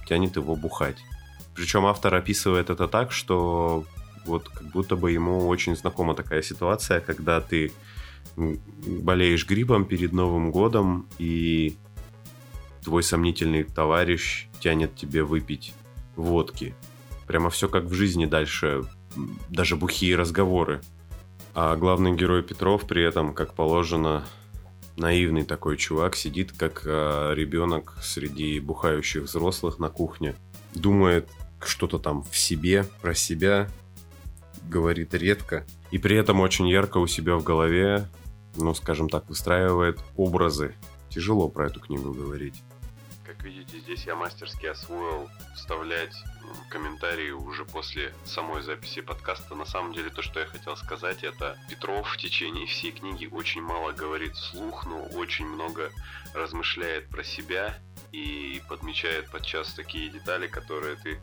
тянет 0.09 0.37
его 0.37 0.57
бухать. 0.57 0.97
Причем 1.59 1.87
автор 1.87 2.15
описывает 2.15 2.71
это 2.71 2.87
так, 2.87 3.11
что 3.11 3.85
вот 4.25 4.49
как 4.49 4.69
будто 4.69 4.95
бы 4.95 5.11
ему 5.11 5.49
очень 5.49 5.75
знакома 5.75 6.15
такая 6.15 6.41
ситуация, 6.41 7.01
когда 7.01 7.41
ты 7.41 7.73
болеешь 8.37 9.45
гриппом 9.45 9.85
перед 9.85 10.13
Новым 10.13 10.53
годом, 10.53 11.09
и 11.19 11.77
твой 12.85 13.03
сомнительный 13.03 13.65
товарищ 13.65 14.47
тянет 14.61 14.95
тебе 14.95 15.25
выпить 15.25 15.75
водки. 16.15 16.77
Прямо 17.27 17.51
все 17.51 17.69
как 17.69 17.87
в 17.87 17.93
жизни 17.93 18.27
дальше, 18.27 18.85
даже 19.49 19.75
бухие 19.75 20.15
разговоры. 20.15 20.81
А 21.55 21.75
главный 21.75 22.15
герой 22.15 22.45
Петров 22.45 22.87
при 22.87 23.03
этом, 23.03 23.35
как 23.35 23.55
положено, 23.55 24.25
наивный 24.97 25.43
такой 25.43 25.77
чувак, 25.77 26.15
сидит 26.15 26.53
как 26.53 26.83
э, 26.85 27.33
ребенок 27.35 27.97
среди 28.01 28.61
бухающих 28.61 29.25
взрослых 29.25 29.81
на 29.81 29.89
кухне. 29.89 30.37
Думает, 30.73 31.29
что-то 31.67 31.99
там 31.99 32.23
в 32.23 32.37
себе, 32.37 32.85
про 33.01 33.15
себя, 33.15 33.69
говорит 34.69 35.15
редко. 35.15 35.67
И 35.91 35.99
при 35.99 36.17
этом 36.17 36.41
очень 36.41 36.69
ярко 36.69 36.99
у 36.99 37.07
себя 37.07 37.37
в 37.37 37.43
голове, 37.43 38.09
ну, 38.57 38.75
скажем 38.75 39.09
так, 39.09 39.29
выстраивает 39.29 39.99
образы. 40.17 40.75
Тяжело 41.09 41.49
про 41.49 41.67
эту 41.67 41.81
книгу 41.81 42.13
говорить. 42.13 42.63
Как 43.29 43.43
видите, 43.43 43.79
здесь 43.81 44.05
я 44.05 44.15
мастерски 44.15 44.65
освоил 44.65 45.29
вставлять 45.55 46.15
комментарии 46.71 47.31
уже 47.31 47.67
после 47.67 48.15
самой 48.25 48.63
записи 48.63 49.03
подкаста. 49.03 49.55
На 49.55 49.67
самом 49.67 49.93
деле, 49.93 50.09
то, 50.09 50.23
что 50.23 50.41
я 50.41 50.47
хотел 50.47 50.79
сказать, 50.79 51.23
это 51.23 51.59
Петров 51.69 52.11
в 52.11 52.17
течение 52.17 52.67
всей 52.67 52.91
книги 52.91 53.27
очень 53.31 53.61
мало 53.61 53.93
говорит 53.93 54.35
вслух, 54.35 54.87
но 54.87 55.03
очень 55.13 55.45
много 55.45 55.91
размышляет 56.33 57.11
про 57.11 57.23
себя 57.23 57.79
и 58.13 58.63
подмечает 58.67 59.31
подчас 59.31 59.75
такие 59.75 60.09
детали, 60.09 60.47
которые 60.47 60.97
ты 60.97 61.21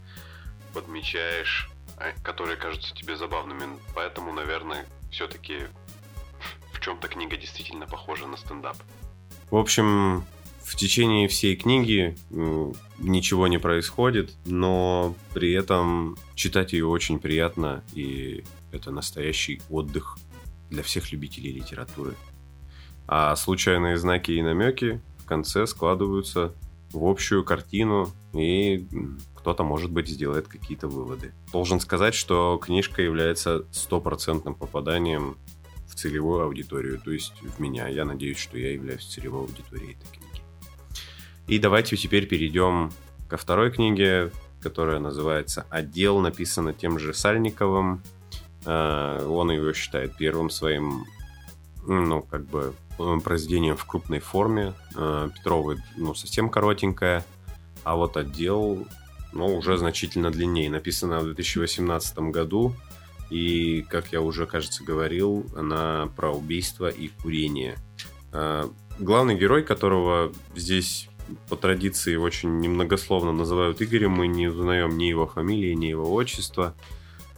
подмечаешь, 0.76 1.72
а, 1.98 2.12
которые 2.22 2.56
кажутся 2.56 2.94
тебе 2.94 3.16
забавными. 3.16 3.80
Поэтому, 3.96 4.32
наверное, 4.32 4.86
все-таки 5.10 5.62
в 6.72 6.80
чем-то 6.82 7.08
книга 7.08 7.36
действительно 7.36 7.88
похожа 7.88 8.28
на 8.28 8.38
стендап. 8.38 8.78
В 9.50 9.58
общем, 9.58 10.24
в 10.66 10.76
течение 10.76 11.28
всей 11.28 11.56
книги 11.56 12.16
ничего 12.98 13.48
не 13.48 13.60
происходит, 13.60 14.34
но 14.46 15.16
при 15.34 15.54
этом 15.54 16.18
читать 16.34 16.74
ее 16.74 16.88
очень 16.88 17.20
приятно, 17.20 17.84
и 17.94 18.44
это 18.72 18.90
настоящий 18.90 19.62
отдых 19.70 20.18
для 20.72 20.82
всех 20.82 21.12
любителей 21.12 21.52
литературы. 21.52 22.16
А 23.08 23.36
случайные 23.36 23.98
знаки 23.98 24.32
и 24.32 24.42
намеки 24.42 25.02
в 25.20 25.26
конце 25.26 25.68
складываются 25.68 26.56
в 26.92 27.06
общую 27.06 27.44
картину, 27.44 28.12
и 28.34 28.88
кто-то, 29.36 29.64
может 29.64 29.92
быть, 29.92 30.08
сделает 30.08 30.48
какие-то 30.48 30.88
выводы. 30.88 31.32
Должен 31.52 31.80
сказать, 31.80 32.16
что 32.16 32.58
книжка 32.58 33.04
является 33.04 33.68
стопроцентным 33.72 34.56
попаданием 34.56 35.38
в 35.88 35.94
целевую 35.94 36.44
аудиторию, 36.44 37.00
то 37.00 37.12
есть 37.12 37.34
в 37.44 37.60
меня. 37.60 37.88
Я 37.88 38.06
надеюсь, 38.06 38.40
что 38.40 38.58
я 38.58 38.72
являюсь 38.72 39.06
целевой 39.06 39.42
аудиторией 39.42 39.98
книги. 40.12 40.25
И 41.48 41.60
давайте 41.60 41.96
теперь 41.96 42.28
перейдем 42.28 42.92
ко 43.30 43.38
второй 43.38 43.72
книге, 43.72 44.32
которая 44.62 45.00
называется 45.00 45.66
«Отдел», 45.70 46.20
написана 46.20 46.74
тем 46.74 46.98
же 46.98 47.14
Сальниковым. 47.14 48.02
Э, 48.66 49.24
он 49.28 49.52
ее 49.52 49.74
считает 49.76 50.18
первым 50.18 50.50
своим, 50.50 51.06
ну, 51.86 52.24
как 52.24 52.46
бы, 52.46 52.74
произведением 53.24 53.78
в 53.78 53.86
крупной 53.86 54.20
форме. 54.20 54.74
Э, 54.96 55.30
Петровой, 55.36 55.78
ну, 55.98 56.16
совсем 56.16 56.50
коротенькая. 56.50 57.24
А 57.84 57.96
вот 57.96 58.18
отдел, 58.18 58.88
ну, 59.32 59.56
уже 59.56 59.78
значительно 59.78 60.32
длиннее. 60.32 60.72
Написана 60.72 61.20
в 61.20 61.26
2018 61.26 62.18
году. 62.32 62.76
И, 63.30 63.86
как 63.88 64.12
я 64.12 64.22
уже, 64.22 64.48
кажется, 64.48 64.84
говорил, 64.84 65.46
она 65.56 66.10
про 66.16 66.32
убийство 66.32 66.90
и 66.90 67.10
курение. 67.10 67.76
Э, 68.32 68.68
главный 68.98 69.36
герой, 69.36 69.62
которого 69.62 70.32
здесь 70.56 71.08
по 71.50 71.56
традиции 71.56 72.16
очень 72.16 72.60
немногословно 72.60 73.32
называют 73.32 73.82
Игорем, 73.82 74.12
мы 74.12 74.28
не 74.28 74.48
узнаем 74.48 74.98
ни 74.98 75.06
его 75.06 75.28
фамилии, 75.28 75.74
ни 75.74 75.88
его 75.88 76.12
отчества. 76.14 76.76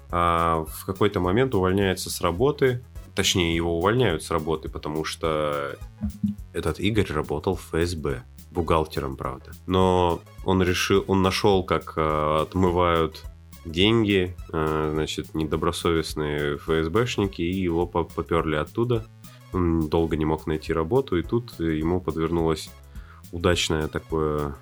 А 0.09 0.65
в 0.67 0.85
какой-то 0.85 1.19
момент 1.19 1.53
увольняется 1.53 2.09
с 2.09 2.21
работы, 2.21 2.81
Точнее, 3.17 3.55
его 3.55 3.79
увольняют 3.79 4.21
с 4.21 4.29
работы, 4.29 4.69
потому 4.69 5.03
что 5.03 5.75
этот 6.53 6.79
Игорь 6.79 7.11
работал 7.11 7.55
в 7.55 7.61
ФСБ. 7.71 8.23
Бухгалтером, 8.51 9.17
правда. 9.17 9.53
Но 9.65 10.21
он 10.45 10.61
решил, 10.61 11.03
он 11.07 11.23
нашел, 11.23 11.63
как 11.63 11.93
э, 11.95 12.39
отмывают 12.43 13.23
деньги, 13.65 14.35
э, 14.53 14.91
значит, 14.93 15.33
недобросовестные 15.33 16.57
ФСБшники, 16.57 17.41
и 17.41 17.59
его 17.59 17.87
поперли 17.87 18.55
оттуда. 18.55 19.07
Он 19.51 19.89
долго 19.89 20.15
не 20.15 20.25
мог 20.25 20.45
найти 20.45 20.71
работу, 20.71 21.17
и 21.17 21.23
тут 21.23 21.59
ему 21.59 21.99
подвернулось 21.99 22.69
удачное 23.31 23.87
такое 23.87 24.55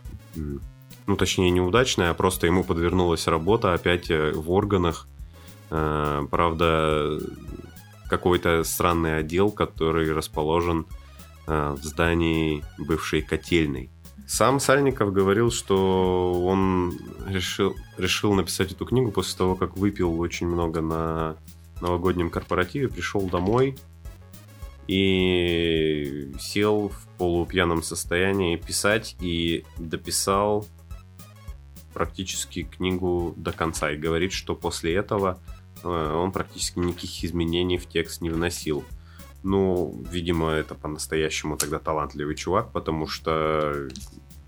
ну, 1.08 1.16
точнее, 1.16 1.52
неудачная, 1.52 2.12
а 2.12 2.14
просто 2.14 2.48
ему 2.48 2.64
подвернулась 2.64 3.28
работа 3.28 3.74
опять 3.74 4.10
э, 4.10 4.32
в 4.32 4.52
органах. 4.52 5.08
Э, 5.70 6.26
правда, 6.30 7.20
какой-то 8.10 8.64
странный 8.64 9.18
отдел, 9.18 9.52
который 9.52 10.12
расположен 10.12 10.86
э, 11.48 11.76
в 11.80 11.84
здании 11.84 12.64
бывшей 12.78 13.22
котельной. 13.22 13.92
Сам 14.28 14.60
Сальников 14.60 15.14
говорил, 15.14 15.52
что 15.52 16.42
он 16.44 16.98
решил, 17.28 17.76
решил 17.98 18.34
написать 18.34 18.72
эту 18.72 18.86
книгу 18.86 19.12
после 19.12 19.38
того, 19.38 19.56
как 19.56 19.78
выпил 19.78 20.20
очень 20.20 20.48
много 20.48 20.82
на 20.82 21.36
новогоднем 21.82 22.32
корпоративе, 22.32 22.88
пришел 22.88 23.22
домой 23.22 23.78
и 24.88 26.32
сел 26.40 26.90
в 26.90 27.08
полупьяном 27.18 27.82
состоянии 27.82 28.56
писать 28.56 29.16
и 29.20 29.66
дописал 29.78 30.68
практически 31.94 32.64
книгу 32.64 33.34
до 33.38 33.52
конца 33.52 33.92
и 33.92 33.98
говорит, 33.98 34.34
что 34.34 34.54
после 34.54 34.94
этого 34.96 35.40
э, 35.84 35.88
он 35.88 36.32
практически 36.32 36.78
никаких 36.80 37.24
изменений 37.24 37.78
в 37.78 37.88
текст 37.88 38.22
не 38.22 38.30
вносил. 38.30 38.84
Ну, 39.44 40.04
видимо, 40.12 40.50
это 40.50 40.76
по-настоящему 40.76 41.56
тогда 41.56 41.80
талантливый 41.80 42.36
чувак, 42.36 42.72
потому 42.72 43.08
что 43.08 43.88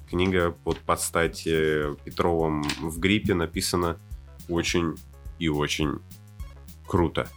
книга 0.10 0.52
под 0.64 0.80
подстать 0.80 1.48
э, 1.48 1.96
Петровым 2.04 2.64
в 2.82 3.00
гриппе 3.00 3.34
написана 3.34 3.98
очень 4.50 4.96
и 5.40 5.50
очень 5.50 6.00
круто. 6.86 7.30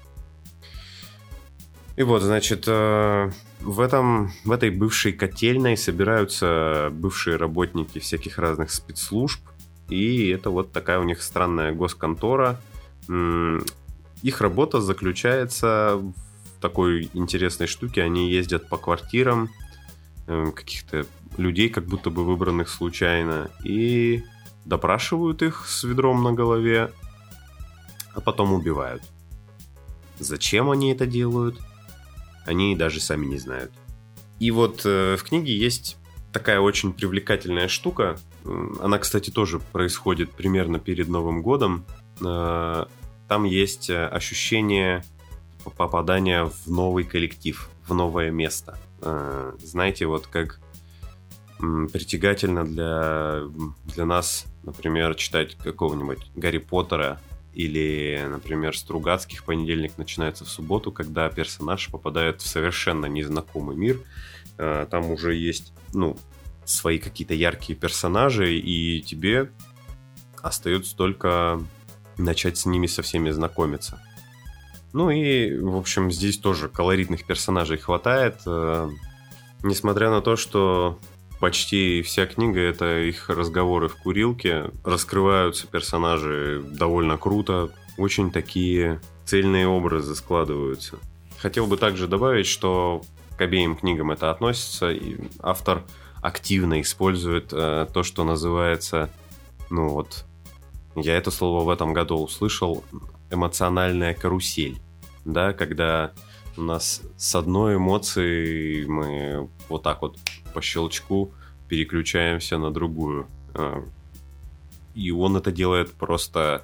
И 2.00 2.02
вот, 2.02 2.23
значит, 2.23 2.64
э, 2.66 3.30
в, 3.61 3.78
этом, 3.78 4.33
в 4.47 4.52
этой 4.52 4.71
бывшей 4.71 5.12
котельной 5.12 5.76
собираются 5.76 6.88
бывшие 6.92 7.37
работники 7.37 7.99
всяких 7.99 8.38
разных 8.38 8.71
спецслужб, 8.71 9.42
и 9.90 10.30
это 10.30 10.49
вот 10.49 10.73
такая 10.73 10.99
у 10.99 11.02
них 11.02 11.21
странная 11.21 11.73
госконтора. 11.73 12.59
Их 14.23 14.40
работа 14.40 14.80
заключается 14.80 16.00
в 16.00 16.62
такой 16.62 17.11
интересной 17.12 17.66
штуке. 17.66 18.02
Они 18.02 18.33
ездят 18.33 18.71
по 18.71 18.78
квартирам 18.78 19.50
э, 20.26 20.52
каких-то 20.57 21.04
людей, 21.37 21.69
как 21.69 21.85
будто 21.85 22.09
бы 22.09 22.25
выбранных 22.25 22.71
случайно, 22.71 23.50
и 23.62 24.25
допрашивают 24.64 25.42
их 25.42 25.66
с 25.66 25.85
ведром 25.85 26.23
на 26.23 26.33
голове, 26.33 26.92
а 28.14 28.23
потом 28.23 28.54
убивают. 28.54 29.02
Зачем 30.19 30.71
они 30.71 30.92
это 30.92 31.04
делают, 31.04 31.61
они 32.50 32.75
даже 32.75 33.00
сами 33.00 33.26
не 33.26 33.38
знают. 33.38 33.73
И 34.40 34.50
вот 34.50 34.83
э, 34.85 35.16
в 35.16 35.23
книге 35.23 35.57
есть 35.57 35.97
такая 36.33 36.61
очень 36.61 36.92
привлекательная 36.92 37.69
штука. 37.69 38.19
Она, 38.80 38.99
кстати, 38.99 39.30
тоже 39.30 39.61
происходит 39.61 40.30
примерно 40.33 40.80
перед 40.80 41.09
Новым 41.09 41.42
годом. 41.42 41.85
Э, 42.25 42.87
там 43.28 43.45
есть 43.45 43.88
э, 43.88 44.04
ощущение 44.07 45.04
попадания 45.76 46.45
в 46.45 46.66
новый 46.66 47.04
коллектив, 47.04 47.69
в 47.87 47.95
новое 47.95 48.30
место. 48.30 48.78
Знаете, 49.62 50.07
вот 50.07 50.26
как 50.26 50.59
притягательно 51.59 52.64
для, 52.64 53.42
для 53.95 54.07
нас, 54.07 54.47
например, 54.62 55.14
читать 55.16 55.57
какого-нибудь 55.57 56.30
Гарри 56.35 56.59
Поттера 56.59 57.21
или, 57.52 58.25
например, 58.28 58.76
Стругацких 58.76 59.45
понедельник 59.45 59.99
начинается 59.99 60.45
в 60.45 60.49
субботу, 60.49 60.92
когда 60.92 61.28
персонаж 61.28 61.90
попадает 61.90 62.40
в 62.40 62.47
совершенно 62.47 63.07
незнакомый 63.07 63.76
мир. 63.76 64.00
Э, 64.59 64.87
там 64.90 65.11
уже 65.11 65.35
есть, 65.35 65.73
ну, 65.92 66.16
свои 66.64 66.99
какие-то 66.99 67.35
яркие 67.35 67.78
персонажи, 67.78 68.57
и 68.57 69.02
тебе 69.02 69.50
остается 70.42 70.97
только 70.97 71.61
начать 72.16 72.59
с 72.59 72.66
ними 72.66 72.87
со 72.87 73.02
всеми 73.02 73.30
знакомиться. 73.30 74.00
Ну 74.92 75.11
и, 75.11 75.57
в 75.59 75.76
общем, 75.76 76.11
здесь 76.11 76.38
тоже 76.38 76.69
колоритных 76.69 77.25
персонажей 77.25 77.78
хватает. 77.78 78.40
Э, 78.47 78.88
несмотря 79.62 80.11
на 80.11 80.21
то, 80.21 80.37
что 80.37 80.99
почти 81.40 82.02
вся 82.02 82.26
книга 82.26 82.61
это 82.61 83.00
их 83.00 83.28
разговоры 83.30 83.88
в 83.88 83.97
курилке, 83.97 84.70
раскрываются 84.85 85.66
персонажи 85.66 86.62
довольно 86.64 87.16
круто, 87.16 87.70
очень 87.97 88.30
такие 88.30 89.00
цельные 89.25 89.66
образы 89.66 90.14
складываются. 90.14 90.99
Хотел 91.38 91.66
бы 91.66 91.76
также 91.76 92.06
добавить, 92.06 92.47
что 92.47 93.02
к 93.37 93.40
обеим 93.40 93.75
книгам 93.75 94.11
это 94.11 94.30
относится, 94.30 94.90
и 94.90 95.16
автор 95.40 95.85
активно 96.20 96.82
использует 96.82 97.52
э, 97.52 97.87
то, 97.92 98.02
что 98.02 98.25
называется, 98.25 99.11
ну 99.70 99.88
вот, 99.88 100.26
я 100.94 101.16
это 101.16 101.30
слово 101.30 101.64
в 101.64 101.70
этом 101.70 101.94
году 101.94 102.18
услышал, 102.18 102.85
эмоциональная 103.30 104.12
карусель, 104.12 104.78
да, 105.25 105.54
когда 105.54 106.12
у 106.56 106.62
нас 106.62 107.00
с 107.17 107.34
одной 107.34 107.76
эмоцией 107.76 108.84
мы 108.86 109.49
вот 109.69 109.82
так 109.82 110.02
вот 110.02 110.19
по 110.52 110.63
щелчку 110.63 111.32
переключаемся 111.69 112.58
на 112.58 112.71
другую. 112.71 113.26
А, 113.54 113.84
и 114.95 115.10
он 115.10 115.36
это 115.36 115.52
делает 115.52 115.93
просто, 115.93 116.63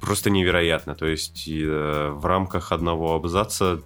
просто 0.00 0.30
невероятно. 0.30 0.94
То 0.94 1.06
есть 1.06 1.48
э, 1.48 2.10
в 2.10 2.26
рамках 2.26 2.72
одного 2.72 3.14
абзаца 3.14 3.80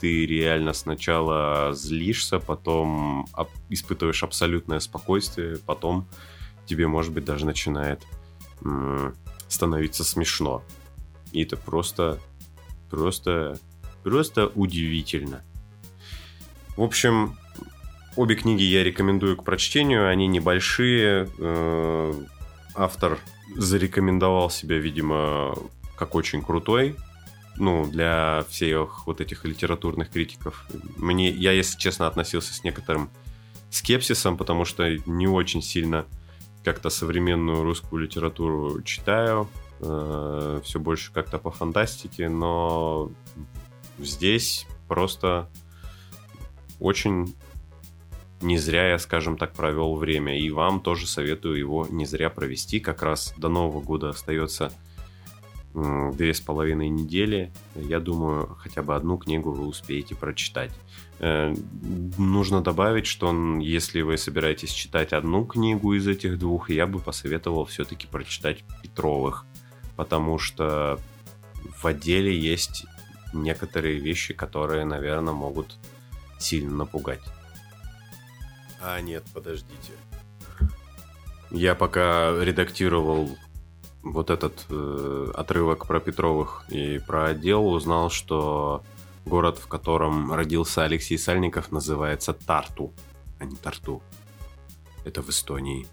ты 0.00 0.26
реально 0.26 0.74
сначала 0.74 1.72
злишься, 1.72 2.38
потом 2.38 3.26
испытываешь 3.70 4.22
абсолютное 4.22 4.80
спокойствие, 4.80 5.56
потом 5.64 6.06
тебе, 6.66 6.86
может 6.86 7.12
быть, 7.12 7.24
даже 7.24 7.46
начинает 7.46 8.02
становиться 9.48 10.04
смешно. 10.04 10.62
И 11.32 11.42
это 11.42 11.56
просто, 11.56 12.18
просто, 12.90 13.58
просто 14.02 14.48
удивительно. 14.54 15.42
В 16.76 16.82
общем, 16.82 17.36
обе 18.16 18.34
книги 18.34 18.62
я 18.62 18.82
рекомендую 18.82 19.36
к 19.36 19.44
прочтению. 19.44 20.08
Они 20.08 20.26
небольшие. 20.26 21.28
Э, 21.38 22.14
автор 22.74 23.18
зарекомендовал 23.54 24.50
себя, 24.50 24.78
видимо, 24.78 25.56
как 25.96 26.14
очень 26.14 26.42
крутой. 26.42 26.96
Ну, 27.56 27.86
для 27.86 28.44
всех 28.48 29.06
вот 29.06 29.20
этих 29.20 29.44
литературных 29.44 30.10
критиков. 30.10 30.66
Мне, 30.96 31.30
я, 31.30 31.52
если 31.52 31.78
честно, 31.78 32.06
относился 32.06 32.52
с 32.52 32.64
некоторым 32.64 33.08
скепсисом, 33.70 34.36
потому 34.36 34.64
что 34.64 34.96
не 35.06 35.26
очень 35.26 35.62
сильно 35.62 36.06
как-то 36.64 36.90
современную 36.90 37.62
русскую 37.62 38.02
литературу 38.02 38.82
читаю 38.82 39.48
э, 39.80 40.60
все 40.64 40.80
больше 40.80 41.12
как-то 41.12 41.38
по 41.38 41.50
фантастике, 41.50 42.28
но 42.28 43.10
здесь 43.98 44.66
просто 44.88 45.48
очень 46.80 47.34
не 48.40 48.58
зря 48.58 48.90
я, 48.90 48.98
скажем 48.98 49.36
так, 49.36 49.52
провел 49.52 49.96
время. 49.96 50.38
И 50.38 50.50
вам 50.50 50.80
тоже 50.80 51.06
советую 51.06 51.58
его 51.58 51.86
не 51.90 52.06
зря 52.06 52.30
провести. 52.30 52.80
Как 52.80 53.02
раз 53.02 53.34
до 53.36 53.48
Нового 53.48 53.80
года 53.80 54.10
остается 54.10 54.72
две 55.74 56.32
с 56.32 56.40
половиной 56.40 56.88
недели. 56.88 57.52
Я 57.74 58.00
думаю, 58.00 58.56
хотя 58.58 58.82
бы 58.82 58.94
одну 58.94 59.18
книгу 59.18 59.52
вы 59.52 59.66
успеете 59.66 60.14
прочитать. 60.14 60.72
Э, 61.18 61.54
нужно 62.16 62.62
добавить, 62.62 63.04
что 63.06 63.34
если 63.60 64.00
вы 64.00 64.16
собираетесь 64.16 64.70
читать 64.70 65.12
одну 65.12 65.44
книгу 65.44 65.92
из 65.92 66.08
этих 66.08 66.38
двух, 66.38 66.70
я 66.70 66.86
бы 66.86 66.98
посоветовал 66.98 67.66
все-таки 67.66 68.06
прочитать 68.06 68.64
Петровых 68.82 69.44
потому 69.96 70.38
что 70.38 71.00
в 71.64 71.86
отделе 71.86 72.38
есть 72.38 72.86
некоторые 73.32 73.98
вещи, 73.98 74.34
которые, 74.34 74.84
наверное, 74.84 75.32
могут 75.32 75.78
сильно 76.38 76.70
напугать. 76.70 77.22
А 78.88 79.00
нет, 79.00 79.24
подождите. 79.34 79.92
Я 81.50 81.74
пока 81.74 82.30
редактировал 82.40 83.36
вот 84.04 84.30
этот 84.30 84.64
э, 84.68 85.32
отрывок 85.34 85.88
про 85.88 85.98
Петровых 85.98 86.64
и 86.68 87.00
про 87.00 87.30
отдел, 87.30 87.66
узнал, 87.66 88.10
что 88.10 88.84
город, 89.24 89.58
в 89.58 89.66
котором 89.66 90.32
родился 90.32 90.84
Алексей 90.84 91.18
Сальников, 91.18 91.72
называется 91.72 92.32
Тарту, 92.32 92.92
а 93.40 93.44
не 93.44 93.56
Тарту. 93.56 94.04
Это 95.04 95.20
в 95.20 95.30
Эстонии. 95.30 95.88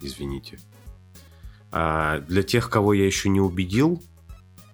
Извините. 0.00 0.60
А 1.72 2.20
для 2.20 2.44
тех, 2.44 2.70
кого 2.70 2.92
я 2.92 3.06
еще 3.06 3.28
не 3.28 3.40
убедил, 3.40 4.00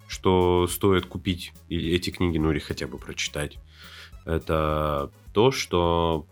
что 0.08 0.66
стоит 0.66 1.06
купить 1.06 1.54
эти 1.70 2.10
книги, 2.10 2.36
ну 2.36 2.52
или 2.52 2.58
хотя 2.58 2.86
бы 2.86 2.98
прочитать, 2.98 3.56
это 4.26 5.10
то, 5.32 5.50
что 5.50 6.26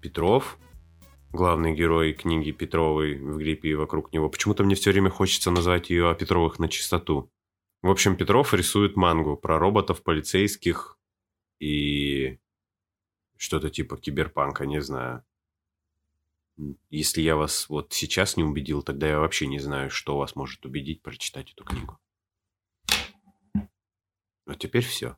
Петров, 0.00 0.58
главный 1.32 1.74
герой 1.74 2.12
книги 2.12 2.50
Петровой 2.50 3.16
в 3.16 3.38
гриппе 3.38 3.70
и 3.70 3.74
вокруг 3.74 4.12
него, 4.12 4.28
почему-то 4.28 4.64
мне 4.64 4.74
все 4.74 4.90
время 4.90 5.10
хочется 5.10 5.50
назвать 5.50 5.90
ее 5.90 6.10
о 6.10 6.14
Петровых 6.14 6.58
на 6.58 6.68
чистоту. 6.68 7.32
В 7.82 7.90
общем, 7.90 8.16
Петров 8.16 8.52
рисует 8.52 8.96
мангу 8.96 9.36
про 9.36 9.58
роботов, 9.58 10.02
полицейских 10.02 10.98
и 11.60 12.38
что-то 13.36 13.70
типа 13.70 13.96
киберпанка, 13.96 14.66
не 14.66 14.80
знаю. 14.80 15.24
Если 16.90 17.22
я 17.22 17.36
вас 17.36 17.70
вот 17.70 17.94
сейчас 17.94 18.36
не 18.36 18.44
убедил, 18.44 18.82
тогда 18.82 19.08
я 19.08 19.18
вообще 19.18 19.46
не 19.46 19.58
знаю, 19.58 19.90
что 19.90 20.18
вас 20.18 20.36
может 20.36 20.66
убедить 20.66 21.00
прочитать 21.02 21.52
эту 21.52 21.64
книгу. 21.64 21.98
А 24.46 24.54
теперь 24.58 24.84
все. 24.84 25.16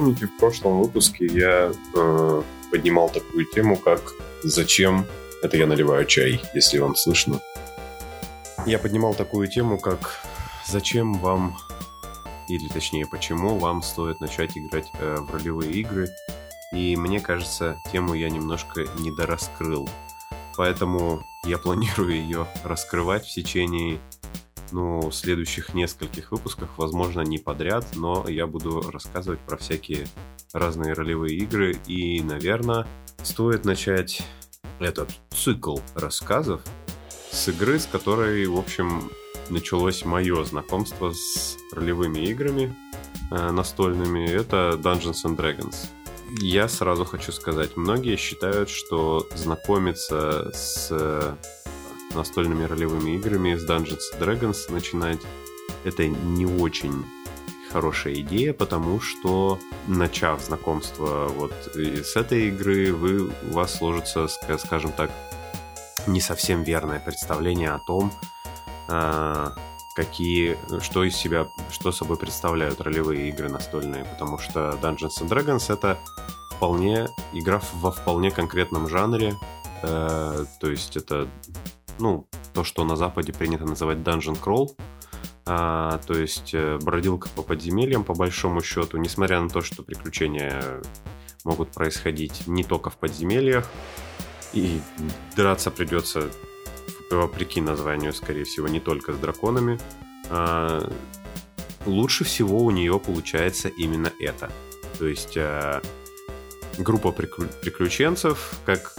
Помните, 0.00 0.26
в 0.28 0.38
прошлом 0.38 0.80
выпуске 0.80 1.26
я 1.26 1.72
э, 1.94 2.42
поднимал 2.70 3.10
такую 3.10 3.44
тему, 3.44 3.76
как 3.76 4.00
«Зачем 4.42 5.04
это 5.42 5.58
я 5.58 5.66
наливаю 5.66 6.06
чай, 6.06 6.40
если 6.54 6.78
вам 6.78 6.96
слышно?» 6.96 7.38
Я 8.64 8.78
поднимал 8.78 9.12
такую 9.12 9.46
тему, 9.48 9.78
как 9.78 10.24
«Зачем 10.66 11.12
вам, 11.12 11.54
или 12.48 12.66
точнее, 12.68 13.04
почему 13.04 13.58
вам 13.58 13.82
стоит 13.82 14.20
начать 14.20 14.56
играть 14.56 14.90
э, 14.94 15.16
в 15.20 15.34
ролевые 15.34 15.70
игры?» 15.72 16.08
И 16.72 16.96
мне 16.96 17.20
кажется, 17.20 17.76
тему 17.92 18.14
я 18.14 18.30
немножко 18.30 18.86
недораскрыл. 19.00 19.86
Поэтому 20.56 21.22
я 21.44 21.58
планирую 21.58 22.12
ее 22.12 22.46
раскрывать 22.64 23.26
в 23.26 23.34
течение 23.34 23.98
ну, 24.72 25.10
следующих 25.10 25.74
нескольких 25.74 26.32
выпусках, 26.32 26.78
возможно, 26.78 27.20
не 27.20 27.38
подряд, 27.38 27.84
но 27.94 28.28
я 28.28 28.46
буду 28.46 28.90
рассказывать 28.90 29.40
про 29.40 29.56
всякие 29.56 30.06
разные 30.52 30.92
ролевые 30.92 31.36
игры, 31.36 31.76
и, 31.86 32.22
наверное, 32.22 32.86
стоит 33.22 33.64
начать 33.64 34.22
этот 34.78 35.10
цикл 35.30 35.78
рассказов 35.94 36.62
с 37.30 37.48
игры, 37.48 37.78
с 37.78 37.86
которой, 37.86 38.46
в 38.46 38.58
общем, 38.58 39.10
началось 39.50 40.04
мое 40.04 40.44
знакомство 40.44 41.12
с 41.12 41.56
ролевыми 41.72 42.20
играми 42.20 42.74
э, 43.30 43.50
настольными. 43.50 44.28
Это 44.28 44.78
Dungeons 44.82 45.24
and 45.24 45.36
Dragons. 45.36 45.88
Я 46.40 46.68
сразу 46.68 47.04
хочу 47.04 47.32
сказать, 47.32 47.76
многие 47.76 48.16
считают, 48.16 48.68
что 48.70 49.28
знакомиться 49.34 50.50
с 50.54 51.36
настольными 52.14 52.64
ролевыми 52.64 53.16
играми 53.16 53.56
с 53.56 53.68
Dungeons 53.68 54.18
Dragons 54.18 54.70
начинать, 54.70 55.20
это 55.84 56.06
не 56.06 56.46
очень 56.46 57.04
хорошая 57.70 58.14
идея, 58.14 58.52
потому 58.52 59.00
что 59.00 59.58
начав 59.86 60.42
знакомство 60.42 61.28
вот 61.28 61.52
с 61.74 62.16
этой 62.16 62.48
игры, 62.48 62.92
вы, 62.92 63.26
у 63.26 63.52
вас 63.52 63.76
сложится, 63.76 64.26
скажем 64.28 64.92
так, 64.92 65.10
не 66.06 66.20
совсем 66.20 66.62
верное 66.62 66.98
представление 66.98 67.70
о 67.70 67.78
том, 67.78 68.12
а, 68.88 69.54
какие, 69.94 70.56
что 70.80 71.04
из 71.04 71.16
себя, 71.16 71.46
что 71.70 71.92
собой 71.92 72.16
представляют 72.16 72.80
ролевые 72.80 73.28
игры 73.28 73.48
настольные, 73.48 74.04
потому 74.04 74.38
что 74.38 74.78
Dungeons 74.82 75.20
and 75.20 75.28
Dragons 75.28 75.72
это 75.72 75.98
вполне 76.52 77.08
игра 77.32 77.60
во 77.74 77.90
вполне 77.90 78.30
конкретном 78.30 78.88
жанре, 78.88 79.36
э, 79.82 80.44
то 80.60 80.70
есть 80.70 80.96
это 80.96 81.28
ну, 82.00 82.26
то, 82.54 82.64
что 82.64 82.84
на 82.84 82.96
Западе 82.96 83.32
принято 83.32 83.64
называть 83.64 83.98
dungeon 83.98 84.40
crawl, 84.40 84.70
а, 85.46 85.98
то 86.06 86.14
есть 86.14 86.54
э, 86.54 86.78
бродилка 86.78 87.28
по 87.34 87.42
подземельям, 87.42 88.04
по 88.04 88.14
большому 88.14 88.62
счету, 88.62 88.98
несмотря 88.98 89.40
на 89.40 89.48
то, 89.48 89.62
что 89.62 89.82
приключения 89.82 90.62
могут 91.44 91.72
происходить 91.72 92.46
не 92.46 92.64
только 92.64 92.90
в 92.90 92.96
подземельях, 92.96 93.68
и 94.52 94.80
драться 95.36 95.70
придется, 95.70 96.30
вопреки 97.10 97.60
названию, 97.60 98.12
скорее 98.12 98.44
всего, 98.44 98.68
не 98.68 98.80
только 98.80 99.12
с 99.12 99.16
драконами, 99.16 99.78
а, 100.28 100.90
лучше 101.86 102.24
всего 102.24 102.58
у 102.58 102.70
нее 102.70 102.98
получается 103.00 103.68
именно 103.68 104.12
это. 104.20 104.50
То 104.98 105.06
есть 105.06 105.36
а, 105.36 105.82
группа 106.78 107.12
приключенцев, 107.12 108.54
как, 108.64 108.94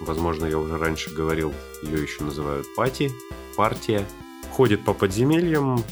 возможно, 0.00 0.46
я 0.46 0.58
уже 0.58 0.78
раньше 0.78 1.10
говорил, 1.10 1.54
ее 1.82 2.02
еще 2.02 2.24
называют 2.24 2.66
пати, 2.76 3.12
партия, 3.56 4.06
ходит 4.52 4.84
по 4.84 4.92
подземельям, 4.92 5.82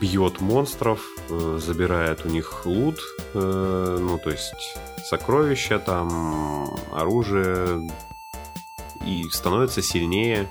бьет 0.00 0.40
монстров, 0.40 1.00
э, 1.28 1.58
забирает 1.62 2.24
у 2.24 2.28
них 2.28 2.64
лут, 2.64 2.98
э, 3.34 3.98
ну, 4.00 4.18
то 4.18 4.30
есть 4.30 4.76
сокровища, 5.04 5.78
там, 5.78 6.74
оружие, 6.92 7.90
и 9.06 9.24
становится 9.30 9.82
сильнее 9.82 10.48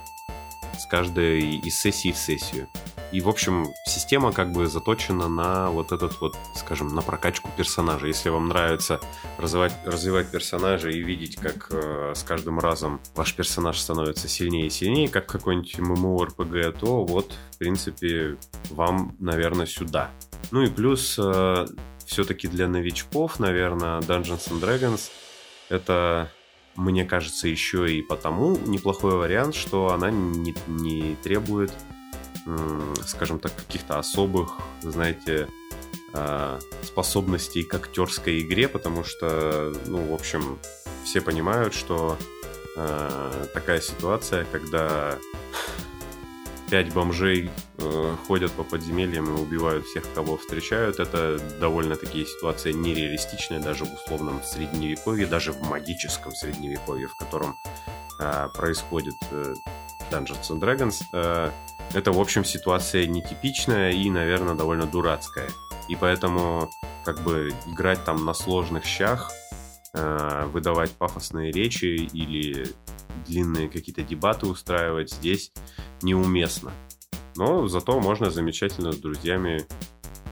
с 0.77 0.85
каждой 0.85 1.57
из 1.57 1.79
сессии 1.79 2.11
в 2.11 2.17
сессию. 2.17 2.67
И, 3.11 3.21
в 3.21 3.27
общем, 3.27 3.67
система 3.85 4.31
как 4.31 4.51
бы 4.51 4.67
заточена 4.67 5.27
на 5.27 5.69
вот 5.69 5.91
этот 5.91 6.19
вот, 6.21 6.37
скажем, 6.55 6.95
на 6.95 7.01
прокачку 7.01 7.49
персонажа. 7.57 8.07
Если 8.07 8.29
вам 8.29 8.47
нравится 8.47 8.99
развивать, 9.37 9.73
развивать 9.85 10.31
персонажа 10.31 10.89
и 10.89 11.01
видеть, 11.01 11.35
как 11.35 11.67
э, 11.71 12.13
с 12.15 12.23
каждым 12.23 12.59
разом 12.59 13.01
ваш 13.15 13.35
персонаж 13.35 13.79
становится 13.79 14.27
сильнее 14.27 14.67
и 14.67 14.69
сильнее, 14.69 15.09
как 15.09 15.25
какой-нибудь 15.25 15.75
MMORPG, 15.75 16.79
то 16.79 17.03
вот, 17.03 17.35
в 17.51 17.57
принципе, 17.57 18.37
вам, 18.69 19.15
наверное, 19.19 19.65
сюда. 19.65 20.09
Ну 20.51 20.63
и 20.63 20.69
плюс, 20.69 21.19
э, 21.21 21.67
все-таки 22.05 22.47
для 22.47 22.67
новичков, 22.67 23.39
наверное, 23.39 23.99
Dungeons 23.99 24.49
and 24.51 24.61
Dragons 24.61 25.09
это 25.69 26.29
мне 26.75 27.05
кажется, 27.05 27.47
еще 27.47 27.91
и 27.93 28.01
потому 28.01 28.57
неплохой 28.57 29.15
вариант, 29.15 29.55
что 29.55 29.91
она 29.91 30.09
не, 30.09 30.55
не 30.67 31.15
требует 31.15 31.71
скажем 33.05 33.39
так, 33.39 33.55
каких-то 33.55 33.99
особых, 33.99 34.57
знаете, 34.81 35.47
а, 36.13 36.59
способностей 36.83 37.63
к 37.63 37.73
актерской 37.73 38.41
игре, 38.41 38.67
потому 38.67 39.03
что, 39.03 39.73
ну, 39.85 40.03
в 40.09 40.13
общем, 40.13 40.59
все 41.05 41.21
понимают, 41.21 41.73
что 41.73 42.17
э, 42.75 43.45
такая 43.53 43.81
ситуация, 43.81 44.45
когда 44.51 45.17
пять 46.69 46.93
бомжей 46.93 47.49
э, 47.77 48.15
ходят 48.27 48.51
по 48.51 48.63
подземельям 48.63 49.25
и 49.25 49.41
убивают 49.41 49.85
всех, 49.85 50.03
кого 50.13 50.37
встречают, 50.37 50.99
это 50.99 51.39
довольно-таки 51.59 52.25
ситуация 52.25 52.73
нереалистичная 52.73 53.59
даже 53.59 53.85
в 53.85 53.93
условном 53.93 54.43
средневековье, 54.43 55.27
даже 55.27 55.53
в 55.53 55.61
магическом 55.61 56.33
средневековье, 56.33 57.07
в 57.07 57.15
котором 57.15 57.55
э, 58.19 58.47
происходит 58.53 59.15
э, 59.31 59.55
Dungeons 60.11 60.49
and 60.49 60.59
Dragons. 60.59 61.03
Э, 61.13 61.51
это, 61.93 62.11
в 62.11 62.19
общем, 62.19 62.45
ситуация 62.45 63.05
нетипичная 63.05 63.91
и, 63.91 64.09
наверное, 64.09 64.55
довольно 64.55 64.85
дурацкая. 64.85 65.49
И 65.89 65.95
поэтому, 65.95 66.69
как 67.05 67.19
бы, 67.21 67.53
играть 67.67 68.03
там 68.05 68.25
на 68.25 68.33
сложных 68.33 68.85
щах, 68.85 69.31
э, 69.93 70.45
выдавать 70.47 70.91
пафосные 70.91 71.51
речи 71.51 71.85
или 71.85 72.67
длинные 73.27 73.69
какие-то 73.69 74.03
дебаты 74.03 74.47
устраивать 74.47 75.11
здесь 75.11 75.51
неуместно. 76.01 76.71
Но 77.35 77.67
зато 77.67 77.99
можно 77.99 78.29
замечательно 78.29 78.91
с 78.91 78.97
друзьями, 78.97 79.65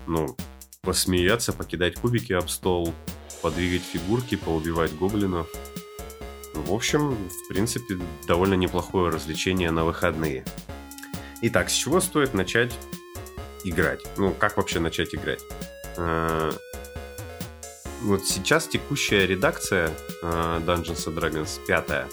ну, 0.08 0.36
посмеяться, 0.82 1.54
покидать 1.54 1.96
кубики 1.96 2.34
об 2.34 2.50
стол, 2.50 2.94
подвигать 3.42 3.84
фигурки, 3.84 4.36
поубивать 4.36 4.96
гоблинов. 4.96 5.48
В 6.54 6.74
общем, 6.74 7.16
в 7.28 7.48
принципе, 7.50 7.98
довольно 8.28 8.56
неплохое 8.56 9.12
развлечение 9.12 9.72
на 9.72 9.86
выходные. 9.86 10.46
Итак, 11.42 11.70
с 11.70 11.74
чего 11.74 12.02
стоит 12.02 12.34
начать 12.34 12.74
играть? 13.64 14.02
Ну, 14.18 14.34
как 14.34 14.58
вообще 14.58 14.80
начать 14.80 15.16
играть? 15.16 15.40
А, 15.98 16.52
вот 18.02 18.26
сейчас 18.26 18.68
текущая 18.68 19.26
редакция 19.26 19.92
а, 20.22 20.60
Dungeons 20.60 21.08
and 21.08 21.16
Dragons, 21.16 21.66
пятая, 21.66 22.10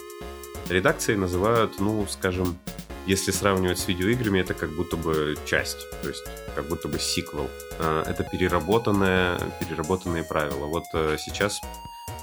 редакции 0.69 1.15
называют, 1.15 1.77
ну, 1.79 2.07
скажем, 2.07 2.57
если 3.05 3.31
сравнивать 3.31 3.79
с 3.79 3.87
видеоиграми, 3.89 4.39
это 4.39 4.53
как 4.53 4.71
будто 4.71 4.95
бы 4.95 5.37
часть, 5.45 5.85
то 6.01 6.07
есть 6.07 6.23
как 6.55 6.65
будто 6.69 6.87
бы 6.87 6.97
сиквел. 6.97 7.49
А, 7.79 8.03
это 8.03 8.23
переработанные, 8.23 9.37
переработанные 9.59 10.23
правила. 10.23 10.67
Вот 10.67 10.85
э, 10.93 11.17
сейчас 11.19 11.59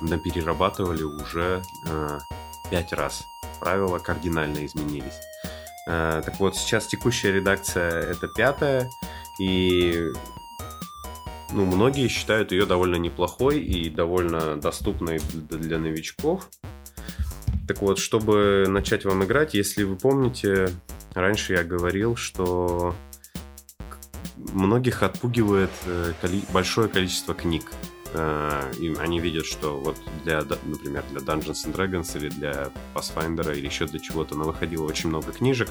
перерабатывали 0.00 1.02
уже 1.02 1.62
пять 2.70 2.94
раз. 2.94 3.26
Правила 3.60 3.98
кардинально 3.98 4.64
изменились. 4.64 5.20
Э, 5.86 6.22
так 6.24 6.40
вот, 6.40 6.56
сейчас 6.56 6.86
текущая 6.86 7.32
редакция 7.32 7.90
это 7.90 8.28
пятая, 8.28 8.88
и 9.40 10.10
ну, 11.52 11.64
многие 11.66 12.08
считают 12.08 12.52
ее 12.52 12.66
довольно 12.66 12.96
неплохой 12.96 13.60
и 13.60 13.90
довольно 13.90 14.56
доступной 14.56 15.20
для 15.34 15.78
новичков. 15.78 16.48
Так 17.68 17.80
вот, 17.80 17.98
чтобы 17.98 18.66
начать 18.68 19.04
вам 19.04 19.24
играть, 19.24 19.54
если 19.54 19.84
вы 19.84 19.96
помните, 19.96 20.70
раньше 21.14 21.54
я 21.54 21.64
говорил, 21.64 22.16
что 22.16 22.94
многих 24.36 25.02
отпугивает 25.02 25.70
э, 25.86 26.12
большое 26.52 26.88
количество 26.88 27.34
книг. 27.34 27.70
Э, 28.14 28.72
и 28.78 28.94
они 28.94 29.18
видят, 29.18 29.44
что 29.44 29.76
вот 29.78 29.96
для, 30.22 30.42
например, 30.42 31.04
для 31.10 31.20
Dungeons 31.20 31.66
and 31.66 31.74
Dragons 31.74 32.16
или 32.16 32.28
для 32.28 32.70
Pathfinder 32.94 33.56
или 33.56 33.66
еще 33.66 33.86
для 33.86 33.98
чего-то 33.98 34.36
на 34.36 34.44
выходило 34.44 34.84
очень 34.84 35.08
много 35.08 35.32
книжек, 35.32 35.68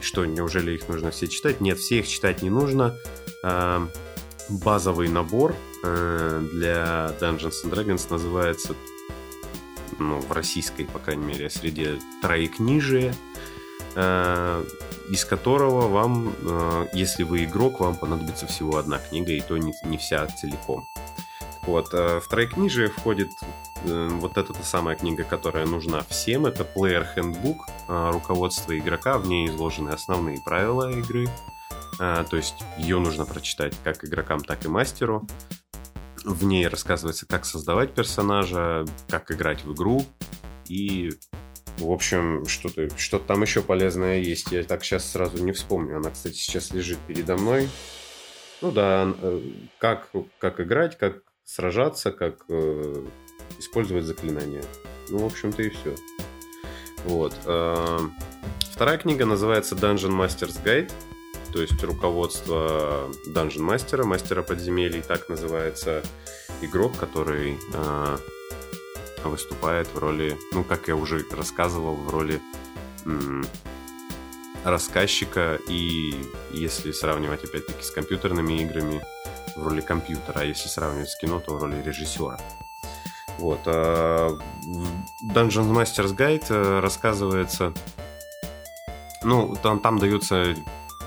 что 0.00 0.24
неужели 0.24 0.72
их 0.72 0.88
нужно 0.88 1.12
все 1.12 1.28
читать? 1.28 1.60
Нет, 1.60 1.78
все 1.78 2.00
их 2.00 2.08
читать 2.08 2.42
не 2.42 2.50
нужно. 2.50 2.96
Э, 3.44 3.86
базовый 4.48 5.08
набор 5.08 5.54
э, 5.84 6.48
для 6.52 7.14
Dungeons 7.20 7.64
and 7.64 7.70
Dragons 7.70 8.06
называется, 8.10 8.74
ну, 10.00 10.18
в 10.18 10.32
российской, 10.32 10.84
по 10.84 10.98
крайней 10.98 11.24
мере, 11.24 11.48
среди 11.48 12.00
троекнижия, 12.20 13.14
из 15.08 15.24
которого 15.24 15.86
вам, 15.86 16.34
если 16.92 17.22
вы 17.22 17.44
игрок, 17.44 17.78
вам 17.78 17.94
понадобится 17.94 18.48
всего 18.48 18.78
одна 18.78 18.98
книга, 18.98 19.30
и 19.30 19.40
то 19.40 19.56
не 19.56 19.98
вся 19.98 20.26
целиком. 20.26 20.88
Вот, 21.66 21.92
в 21.92 22.22
тройкнижие 22.28 22.88
входит 22.88 23.28
вот 23.84 24.36
эта 24.36 24.52
та 24.52 24.62
самая 24.62 24.96
книга, 24.96 25.24
которая 25.24 25.66
нужна 25.66 26.02
всем. 26.08 26.46
Это 26.46 26.62
Player 26.62 27.06
Handbook, 27.16 28.12
руководство 28.12 28.76
игрока. 28.78 29.18
В 29.18 29.26
ней 29.26 29.48
изложены 29.48 29.90
основные 29.90 30.38
правила 30.44 30.90
игры. 30.90 31.28
То 31.98 32.36
есть 32.36 32.56
ее 32.76 32.98
нужно 32.98 33.24
прочитать 33.24 33.74
как 33.82 34.04
игрокам, 34.04 34.40
так 34.40 34.64
и 34.64 34.68
мастеру. 34.68 35.26
В 36.24 36.44
ней 36.44 36.66
рассказывается, 36.66 37.26
как 37.26 37.44
создавать 37.44 37.94
персонажа, 37.94 38.84
как 39.08 39.30
играть 39.30 39.64
в 39.64 39.72
игру. 39.74 40.04
И 40.66 41.12
в 41.78 41.90
общем, 41.90 42.46
что-то 42.46 42.88
что 42.98 43.18
там 43.18 43.42
еще 43.42 43.62
полезное 43.62 44.18
есть. 44.18 44.52
Я 44.52 44.62
так 44.64 44.84
сейчас 44.84 45.10
сразу 45.10 45.42
не 45.42 45.52
вспомню. 45.52 45.96
Она, 45.96 46.10
кстати, 46.10 46.36
сейчас 46.36 46.72
лежит 46.72 46.98
передо 47.06 47.36
мной. 47.36 47.68
Ну 48.60 48.70
да, 48.70 49.12
э, 49.20 49.42
как, 49.78 50.10
как 50.38 50.60
играть, 50.60 50.96
как 50.96 51.22
сражаться, 51.44 52.10
как 52.10 52.44
э, 52.48 53.06
использовать 53.58 54.04
заклинания. 54.04 54.64
Ну, 55.08 55.18
в 55.18 55.26
общем-то 55.26 55.62
и 55.62 55.70
все. 55.70 55.94
Вот. 57.04 57.34
Э, 57.46 57.98
вторая 58.72 58.98
книга 58.98 59.26
называется 59.26 59.74
Dungeon 59.74 60.10
Master's 60.10 60.62
Guide, 60.64 60.90
то 61.52 61.60
есть 61.60 61.82
руководство 61.84 63.10
Dungeon 63.28 63.60
мастера, 63.60 64.04
мастера 64.04 64.42
подземелий, 64.42 65.02
так 65.02 65.28
называется 65.28 66.02
игрок, 66.62 66.96
который 66.96 67.58
э, 67.72 68.16
выступает 69.24 69.88
в 69.88 69.98
роли, 69.98 70.36
ну, 70.52 70.64
как 70.64 70.88
я 70.88 70.96
уже 70.96 71.24
рассказывал, 71.30 71.94
в 71.94 72.10
роли 72.10 72.40
м- 73.04 73.46
рассказчика 74.64 75.58
и, 75.68 76.14
если 76.52 76.90
сравнивать 76.92 77.44
опять-таки 77.44 77.82
с 77.82 77.90
компьютерными 77.90 78.62
играми, 78.62 79.02
в 79.56 79.66
роли 79.66 79.80
компьютера, 79.80 80.40
а 80.40 80.44
если 80.44 80.68
сравнивать 80.68 81.10
с 81.10 81.16
кино, 81.16 81.40
то 81.40 81.54
в 81.54 81.62
роли 81.62 81.82
режиссера. 81.82 82.38
Вот. 83.38 83.60
В 83.66 84.40
Dungeon 85.32 85.72
Master's 85.72 86.16
Guide 86.16 86.46
э, 86.50 86.80
рассказывается... 86.80 87.72
Ну, 89.22 89.56
там, 89.62 89.80
там 89.80 89.98
даются... 89.98 90.54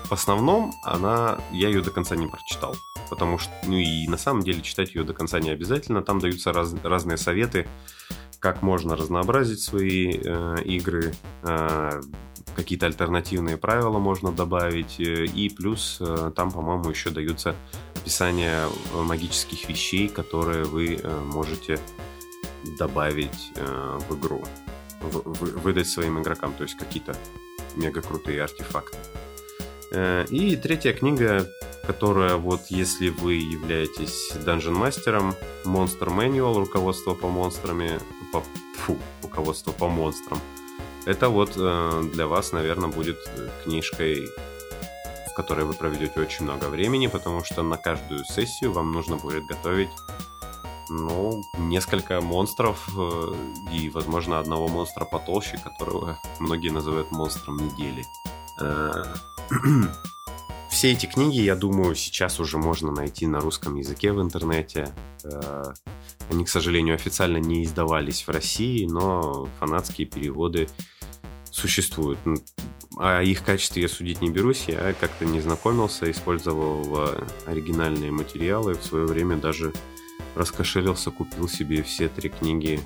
В 0.06 0.12
основном 0.12 0.74
она... 0.84 1.40
Я 1.52 1.70
ее 1.70 1.82
до 1.82 1.92
конца 1.92 2.16
не 2.16 2.28
прочитал. 2.28 2.76
Потому 3.10 3.38
что... 3.38 3.52
Ну 3.64 3.78
и 3.78 4.08
на 4.08 4.18
самом 4.18 4.44
деле 4.44 4.62
читать 4.62 4.94
ее 4.94 5.04
до 5.04 5.14
конца 5.14 5.40
не 5.40 5.50
обязательно. 5.50 6.02
Там 6.02 6.20
даются 6.20 6.52
раз, 6.52 6.74
разные 6.84 7.18
советы 7.18 7.68
как 8.40 8.62
можно 8.62 8.96
разнообразить 8.96 9.62
свои 9.62 10.14
э, 10.14 10.58
игры, 10.64 11.14
э, 11.44 12.02
какие-то 12.56 12.86
альтернативные 12.86 13.58
правила 13.58 13.98
можно 14.00 14.32
добавить, 14.32 15.00
э, 15.00 15.26
и 15.26 15.50
плюс 15.50 15.98
э, 16.00 16.32
там, 16.36 16.52
по-моему, 16.52 16.90
еще 16.90 17.10
даются 17.10 17.56
описания 18.08 18.70
э, 18.93 19.02
магических 19.02 19.67
вещей, 19.67 20.08
которые 20.08 20.63
вы 20.63 20.96
э, 20.96 21.20
можете 21.26 21.78
добавить 22.80 23.52
э, 23.56 24.00
в 24.10 24.17
игру, 24.17 24.46
выдать 25.02 25.88
своим 25.88 26.22
игрокам, 26.22 26.54
то 26.54 26.63
есть 26.63 26.78
какие-то 26.78 27.17
мега 27.76 28.02
крутые 28.02 28.43
артефакты. 28.43 28.98
И 30.32 30.56
третья 30.56 30.93
книга 30.93 31.48
которая 31.86 32.36
вот 32.36 32.62
если 32.70 33.08
вы 33.08 33.36
являетесь 33.36 34.34
данжен 34.46 34.74
мастером, 34.74 35.36
Monster 35.63 36.10
Manual, 36.10 36.60
руководство 36.60 37.13
по 37.13 37.30
монстрами, 37.30 38.00
по, 38.34 38.43
фу, 38.76 38.98
руководство 39.24 39.72
по 39.72 39.88
монстрам, 39.88 40.39
это 41.06 41.30
вот 41.30 41.54
для 42.12 42.28
вас, 42.28 42.52
наверное, 42.52 42.89
будет 42.89 43.17
книжкой, 43.63 44.28
которой 45.38 45.65
вы 45.65 45.73
проведете 45.73 46.19
очень 46.19 46.45
много 46.45 46.65
времени, 46.65 47.06
потому 47.06 47.43
что 47.43 47.62
на 47.62 47.78
каждую 47.78 48.26
сессию 48.26 48.71
вам 48.71 48.91
нужно 48.91 49.17
будет 49.17 49.45
готовить 49.45 49.91
ну, 50.89 51.43
несколько 51.60 52.21
монстров 52.21 52.89
э, 52.97 53.36
и, 53.71 53.89
возможно, 53.89 54.39
одного 54.39 54.67
монстра 54.67 55.06
потолще, 55.06 55.60
которого 55.63 56.17
многие 56.39 56.69
называют 56.69 57.12
монстром 57.12 57.58
недели. 57.58 58.04
Э, 58.60 59.04
все 60.71 60.93
эти 60.93 61.06
книги, 61.06 61.41
я 61.41 61.56
думаю, 61.56 61.93
сейчас 61.93 62.39
уже 62.39 62.58
можно 62.58 62.91
найти 62.91 63.28
на 63.28 63.39
русском 63.39 63.76
языке 63.76 64.13
в 64.13 64.19
интернете. 64.19 64.89
Э, 65.23 65.65
они, 66.32 66.45
к 66.45 66.50
сожалению, 66.50 66.95
официально 66.95 67.38
не 67.38 67.63
издавались 67.63 68.23
в 68.23 68.32
России, 68.32 68.88
но 68.88 69.47
фанатские 69.60 70.08
переводы 70.08 70.67
существуют. 71.52 72.17
О 73.00 73.22
их 73.22 73.44
качестве 73.44 73.84
я 73.84 73.90
судить 73.90 74.22
не 74.22 74.30
берусь, 74.30 74.66
я 74.68 74.94
как-то 74.94 75.26
не 75.26 75.40
знакомился, 75.40 76.10
использовал 76.10 77.12
оригинальные 77.46 78.12
материалы, 78.12 78.74
в 78.74 78.84
свое 78.84 79.06
время 79.06 79.38
даже 79.38 79.74
раскошелился, 80.36 81.12
купил 81.12 81.48
себе 81.48 81.84
все 81.84 82.10
три 82.10 82.30
книги 82.30 82.80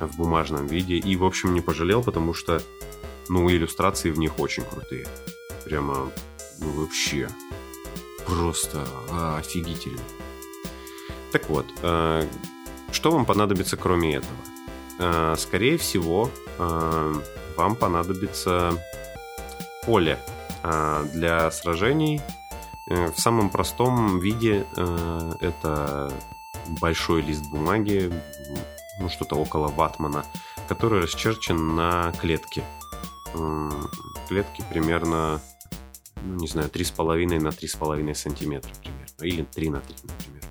в 0.00 0.16
бумажном 0.16 0.66
виде 0.66 0.96
и, 0.96 1.16
в 1.16 1.24
общем, 1.24 1.54
не 1.54 1.60
пожалел, 1.60 2.02
потому 2.02 2.34
что, 2.34 2.62
ну, 3.28 3.48
иллюстрации 3.50 4.10
в 4.10 4.18
них 4.18 4.38
очень 4.38 4.64
крутые. 4.64 5.06
Прямо 5.64 6.10
ну 6.60 6.70
вообще, 6.72 7.28
просто 8.26 8.86
офигительно. 9.38 10.00
Так 11.32 11.48
вот, 11.48 11.66
э, 11.82 12.26
что 12.92 13.10
вам 13.10 13.26
понадобится 13.26 13.76
кроме 13.76 14.16
этого? 14.16 14.36
Э, 14.98 15.34
скорее 15.36 15.78
всего, 15.78 16.30
э, 16.58 17.14
вам 17.56 17.74
понадобится 17.74 18.72
поле 19.86 20.18
для 21.12 21.50
сражений. 21.50 22.20
В 22.86 23.18
самом 23.18 23.50
простом 23.50 24.18
виде 24.18 24.66
это 25.40 26.12
большой 26.80 27.22
лист 27.22 27.44
бумаги, 27.50 28.12
ну 29.00 29.08
что-то 29.08 29.36
около 29.36 29.68
ватмана, 29.68 30.24
который 30.68 31.02
расчерчен 31.02 31.76
на 31.76 32.12
клетке. 32.20 32.62
Клетки 34.28 34.64
примерно 34.70 35.40
ну, 36.24 36.36
не 36.36 36.46
знаю, 36.46 36.68
3,5 36.70 37.40
на 37.40 37.48
3,5 37.48 38.14
сантиметра 38.14 38.70
примерно, 38.80 39.24
или 39.24 39.42
3 39.44 39.70
на 39.70 39.80
3, 39.80 39.96
например. 40.02 40.42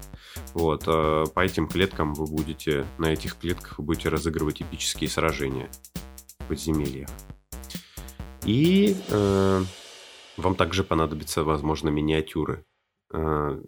Вот, 0.54 0.84
э, 0.88 1.26
по 1.34 1.40
этим 1.40 1.68
клеткам 1.68 2.14
вы 2.14 2.26
будете, 2.28 2.86
на 3.00 3.08
этих 3.08 3.38
клетках 3.38 3.80
вы 3.80 3.86
будете 3.86 4.10
разыгрывать 4.10 4.62
эпические 4.62 5.10
сражения 5.10 5.70
в 6.40 6.48
подземельях. 6.48 7.10
И 8.46 8.96
э, 9.10 9.64
вам 10.38 10.56
также 10.56 10.84
понадобятся, 10.84 11.44
возможно, 11.44 11.90
миниатюры. 11.90 12.66
Э, 13.14 13.60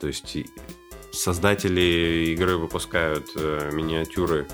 то 0.00 0.06
есть 0.06 0.36
создатели 1.12 2.32
игры 2.32 2.56
выпускают 2.56 3.26
э, 3.36 3.70
миниатюры, 3.72 4.46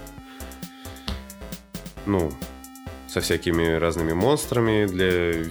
ну, 2.07 2.33
со 3.09 3.21
всякими 3.21 3.75
разными 3.75 4.13
монстрами 4.13 4.87
для 4.87 5.45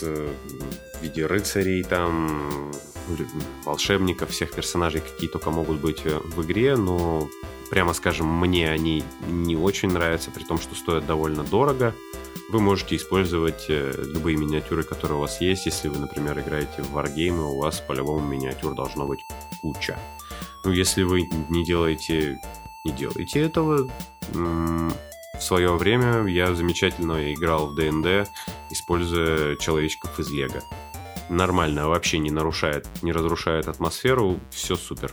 в 0.00 1.02
виде 1.02 1.26
рыцарей, 1.26 1.84
там, 1.84 2.72
волшебников, 3.64 4.30
всех 4.30 4.52
персонажей, 4.52 5.00
какие 5.00 5.28
только 5.28 5.50
могут 5.50 5.80
быть 5.80 6.02
э, 6.04 6.18
в 6.18 6.44
игре, 6.44 6.76
но, 6.76 7.28
прямо 7.70 7.92
скажем, 7.92 8.26
мне 8.26 8.70
они 8.70 9.04
не 9.28 9.56
очень 9.56 9.90
нравятся, 9.90 10.30
при 10.30 10.44
том, 10.44 10.58
что 10.58 10.74
стоят 10.74 11.06
довольно 11.06 11.44
дорого. 11.44 11.94
Вы 12.48 12.60
можете 12.60 12.96
использовать 12.96 13.66
э, 13.68 13.92
любые 14.14 14.38
миниатюры, 14.38 14.82
которые 14.82 15.18
у 15.18 15.20
вас 15.20 15.40
есть. 15.42 15.66
Если 15.66 15.88
вы, 15.88 15.98
например, 15.98 16.38
играете 16.40 16.82
в 16.82 16.96
Wargame, 16.96 17.40
у 17.40 17.58
вас 17.58 17.80
по-любому 17.80 18.26
миниатюр 18.26 18.74
должно 18.74 19.06
быть 19.06 19.20
куча. 19.60 19.98
Ну, 20.64 20.72
если 20.72 21.02
вы 21.02 21.28
не 21.50 21.62
делаете, 21.64 22.38
не 22.86 22.92
делаете 22.92 23.42
этого, 23.42 23.90
в 24.32 25.40
свое 25.40 25.76
время 25.76 26.26
я 26.26 26.54
замечательно 26.54 27.34
играл 27.34 27.68
в 27.68 27.74
ДНД, 27.74 28.28
используя 28.70 29.56
человечков 29.56 30.18
из 30.18 30.30
Лего. 30.30 30.62
Нормально, 31.28 31.88
вообще 31.88 32.18
не 32.18 32.30
нарушает, 32.30 32.88
не 33.02 33.12
разрушает 33.12 33.68
атмосферу, 33.68 34.40
все 34.50 34.74
супер. 34.74 35.12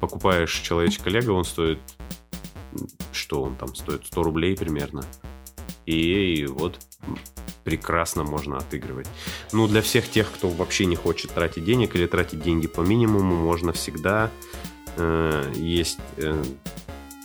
Покупаешь 0.00 0.52
человечка 0.52 1.08
Лего, 1.08 1.32
он 1.32 1.44
стоит... 1.44 1.78
Что 3.12 3.42
он 3.42 3.56
там 3.56 3.74
стоит? 3.76 4.04
100 4.06 4.22
рублей 4.22 4.56
примерно. 4.56 5.02
И 5.86 6.46
вот 6.46 6.78
прекрасно 7.64 8.24
можно 8.24 8.58
отыгрывать. 8.58 9.08
Ну, 9.52 9.66
для 9.66 9.82
всех 9.82 10.08
тех, 10.08 10.30
кто 10.30 10.48
вообще 10.48 10.86
не 10.86 10.96
хочет 10.96 11.32
тратить 11.32 11.64
денег 11.64 11.96
или 11.96 12.06
тратить 12.06 12.40
деньги 12.42 12.66
по 12.68 12.82
минимуму, 12.82 13.34
можно 13.34 13.72
всегда. 13.72 14.30
Э, 14.96 15.52
есть 15.56 15.98
э, 16.16 16.42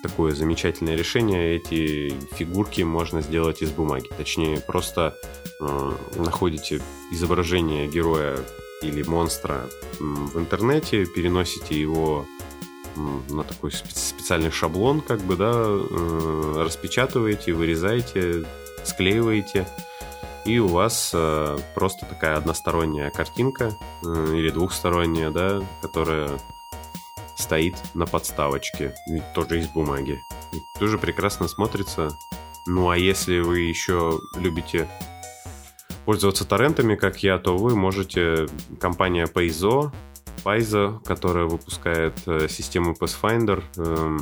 такое 0.02 0.34
замечательное 0.34 0.96
решение. 0.96 1.56
Эти 1.56 2.14
фигурки 2.34 2.82
можно 2.82 3.22
сделать 3.22 3.62
из 3.62 3.70
бумаги. 3.70 4.10
Точнее, 4.18 4.60
просто 4.60 5.16
э, 5.60 5.92
находите 6.16 6.82
изображение 7.12 7.88
героя 7.88 8.38
или 8.82 9.04
монстра 9.04 9.70
в 10.00 10.40
интернете, 10.40 11.06
переносите 11.06 11.80
его 11.80 12.26
на 12.96 13.44
такой 13.44 13.72
специальный 13.72 14.52
шаблон, 14.52 15.02
как 15.02 15.20
бы, 15.22 15.36
да, 15.36 15.52
э, 15.54 16.64
распечатываете, 16.66 17.54
вырезаете, 17.54 18.46
склеиваете, 18.84 19.68
и 20.46 20.58
у 20.58 20.68
вас 20.68 21.12
э, 21.14 21.58
просто 21.76 22.06
такая 22.06 22.38
односторонняя 22.38 23.12
картинка 23.12 23.76
э, 24.04 24.34
или 24.36 24.50
двухсторонняя, 24.50 25.30
да, 25.30 25.62
которая 25.82 26.40
стоит 27.36 27.76
на 27.94 28.06
подставочке. 28.06 28.96
Тоже 29.36 29.60
из 29.60 29.68
бумаги. 29.68 30.20
И 30.54 30.80
тоже 30.80 30.98
прекрасно 30.98 31.48
смотрится. 31.48 32.18
Ну 32.66 32.90
а 32.90 32.98
если 32.98 33.40
вы 33.40 33.60
еще 33.60 34.20
любите 34.36 34.88
пользоваться 36.06 36.46
торрентами, 36.46 36.96
как 36.96 37.24
я, 37.24 37.38
то 37.38 37.58
вы 37.58 37.76
можете... 37.76 38.48
Компания 38.80 39.26
Paizo, 39.26 39.92
Paizo, 40.44 41.04
которая 41.04 41.46
выпускает 41.46 42.14
э, 42.26 42.48
систему 42.48 42.96
Pathfinder, 43.00 43.64
э, 43.78 44.20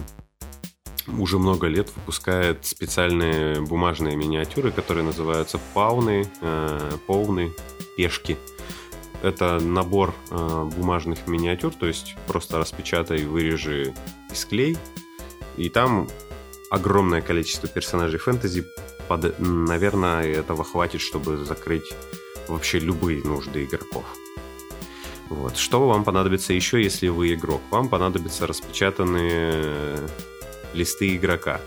уже 1.17 1.39
много 1.39 1.67
лет 1.67 1.91
выпускает 1.95 2.65
специальные 2.65 3.61
бумажные 3.61 4.15
миниатюры, 4.15 4.71
которые 4.71 5.03
называются 5.03 5.59
пауны, 5.73 6.27
э, 6.41 6.91
пауны, 7.07 7.51
пешки. 7.97 8.37
Это 9.21 9.59
набор 9.59 10.13
э, 10.29 10.69
бумажных 10.77 11.27
миниатюр, 11.27 11.73
то 11.73 11.87
есть 11.87 12.15
просто 12.27 12.57
распечатай, 12.57 13.25
вырежи 13.25 13.93
и 14.31 14.35
склей. 14.35 14.77
И 15.57 15.69
там 15.69 16.07
огромное 16.71 17.21
количество 17.21 17.67
персонажей 17.67 18.19
фэнтези. 18.19 18.65
Под, 19.07 19.39
наверное, 19.39 20.23
этого 20.23 20.63
хватит, 20.63 21.01
чтобы 21.01 21.37
закрыть 21.37 21.93
вообще 22.47 22.79
любые 22.79 23.23
нужды 23.23 23.65
игроков. 23.65 24.05
Вот. 25.29 25.57
Что 25.57 25.87
вам 25.87 26.03
понадобится 26.03 26.53
еще, 26.53 26.81
если 26.81 27.07
вы 27.07 27.33
игрок? 27.33 27.61
Вам 27.69 27.87
понадобятся 27.87 28.47
распечатанные 28.47 29.99
листы 30.73 31.15
игрока. 31.15 31.61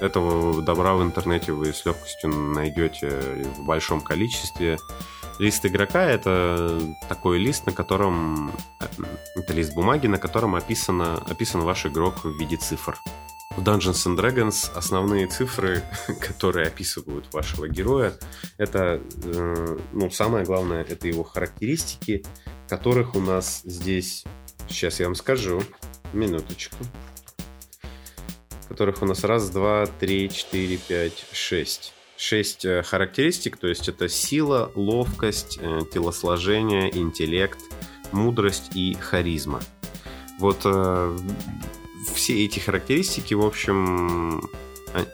Этого 0.00 0.62
добра 0.62 0.94
в 0.94 1.02
интернете 1.02 1.52
вы 1.52 1.72
с 1.72 1.84
легкостью 1.84 2.30
найдете 2.30 3.10
в 3.56 3.64
большом 3.64 4.00
количестве. 4.00 4.78
Лист 5.38 5.66
игрока 5.66 6.04
это 6.04 6.80
такой 7.08 7.38
лист, 7.38 7.66
на 7.66 7.72
котором 7.72 8.52
это 9.34 9.52
лист 9.52 9.74
бумаги, 9.74 10.06
на 10.06 10.18
котором 10.18 10.54
описано, 10.54 11.16
описан 11.28 11.62
ваш 11.62 11.86
игрок 11.86 12.24
в 12.24 12.38
виде 12.38 12.56
цифр. 12.56 12.96
В 13.56 13.62
Dungeons 13.62 14.06
and 14.06 14.16
Dragons 14.16 14.70
основные 14.74 15.26
цифры, 15.26 15.82
которые 16.20 16.66
описывают 16.66 17.32
вашего 17.32 17.68
героя, 17.68 18.14
это, 18.58 19.00
э, 19.24 19.78
ну, 19.92 20.10
самое 20.10 20.44
главное, 20.44 20.82
это 20.82 21.06
его 21.06 21.22
характеристики, 21.22 22.24
которых 22.68 23.14
у 23.14 23.20
нас 23.20 23.62
здесь, 23.64 24.24
сейчас 24.68 25.00
я 25.00 25.06
вам 25.06 25.14
скажу, 25.14 25.62
минуточку, 26.12 26.76
которых 28.68 29.02
у 29.02 29.06
нас 29.06 29.24
раз, 29.24 29.50
два, 29.50 29.86
три, 29.86 30.30
четыре, 30.30 30.78
пять, 30.78 31.26
шесть. 31.32 31.92
Шесть 32.16 32.64
э, 32.64 32.82
характеристик, 32.82 33.56
то 33.56 33.66
есть 33.66 33.88
это 33.88 34.08
сила, 34.08 34.70
ловкость, 34.74 35.58
э, 35.60 35.80
телосложение, 35.92 36.96
интеллект, 36.96 37.58
мудрость 38.12 38.70
и 38.74 38.94
харизма. 38.94 39.60
Вот 40.38 40.60
э, 40.64 41.18
все 42.14 42.44
эти 42.44 42.60
характеристики, 42.60 43.34
в 43.34 43.44
общем, 43.44 44.48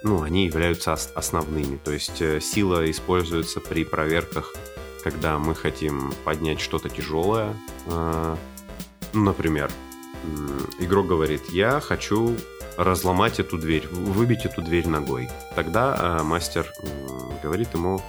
ну, 0.03 0.23
они 0.23 0.45
являются 0.45 0.93
основными. 0.93 1.79
То 1.79 1.93
есть 1.93 2.23
сила 2.43 2.91
используется 2.91 3.61
при 3.61 3.85
проверках, 3.85 4.55
когда 5.03 5.39
мы 5.39 5.55
хотим 5.55 6.13
поднять 6.25 6.61
что-то 6.61 6.89
тяжелое. 6.89 7.55
Ну, 7.87 8.37
например, 9.13 9.71
игрок 10.79 11.07
говорит, 11.07 11.49
я 11.51 11.81
хочу 11.81 12.37
разломать 12.77 13.41
эту 13.41 13.59
дверь, 13.59 13.87
выбить 13.89 14.45
эту 14.45 14.63
дверь 14.63 14.89
ногой. 14.89 15.29
Тогда 15.55 16.19
э, 16.21 16.23
мастер 16.23 16.67
э, 16.83 17.43
говорит 17.43 17.75
ему 17.75 18.01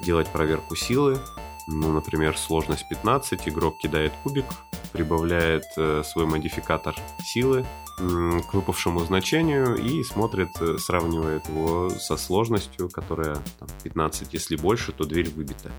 делать 0.00 0.28
проверку 0.28 0.74
силы. 0.74 1.18
Ну, 1.66 1.92
например, 1.92 2.36
сложность 2.36 2.88
15, 2.88 3.48
игрок 3.48 3.78
кидает 3.78 4.12
кубик, 4.22 4.46
прибавляет 4.92 5.64
э, 5.76 6.02
свой 6.04 6.26
модификатор 6.26 6.96
силы 7.22 7.60
э, 7.60 7.87
к 7.98 8.54
выпавшему 8.54 9.00
значению 9.00 9.76
и 9.76 10.02
смотрит, 10.04 10.48
э, 10.60 10.78
сравнивает 10.78 11.48
его 11.48 11.90
со 11.90 12.16
сложностью, 12.16 12.88
которая 12.88 13.36
там, 13.58 13.68
15, 13.82 14.32
если 14.32 14.56
больше, 14.56 14.92
то 14.92 15.04
дверь 15.04 15.30
выбита. 15.30 15.70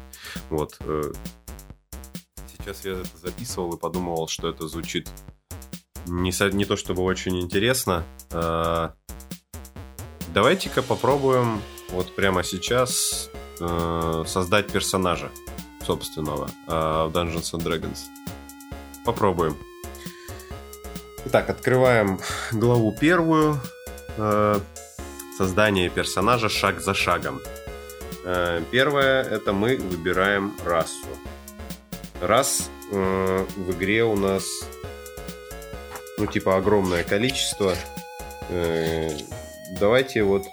Вот. 0.49 0.77
Э, 0.81 1.11
сейчас 2.51 2.85
я 2.85 2.91
это 2.93 3.17
записывал 3.17 3.73
и 3.73 3.79
подумал, 3.79 4.27
что 4.27 4.49
это 4.49 4.67
звучит 4.67 5.07
не, 6.05 6.55
не 6.55 6.65
то 6.65 6.75
чтобы 6.75 7.03
очень 7.03 7.39
интересно. 7.39 8.03
А, 8.31 8.93
давайте-ка 10.33 10.81
попробуем 10.81 11.61
вот 11.91 12.15
прямо 12.15 12.43
сейчас 12.43 13.29
э, 13.59 14.23
создать 14.27 14.71
персонажа 14.71 15.31
собственного 15.85 16.49
э, 16.67 16.71
в 17.07 17.11
Dungeons 17.13 17.53
and 17.53 17.63
Dragons. 17.63 17.99
Попробуем. 19.05 19.57
Итак, 21.25 21.49
открываем 21.49 22.19
главу 22.51 22.95
первую. 22.99 23.59
Э, 24.17 24.59
создание 25.37 25.89
персонажа 25.89 26.49
шаг 26.49 26.81
за 26.81 26.93
шагом. 26.93 27.39
Первое 28.69 29.23
это 29.23 29.53
мы 29.53 29.77
выбираем 29.77 30.53
расу. 30.63 31.07
Раз 32.21 32.69
в 32.91 33.71
игре 33.71 34.03
у 34.03 34.15
нас 34.15 34.43
ну, 36.19 36.25
типа, 36.25 36.57
огромное 36.57 37.03
количество. 37.03 37.73
Э, 38.49 39.09
давайте 39.79 40.23
вот... 40.23 40.43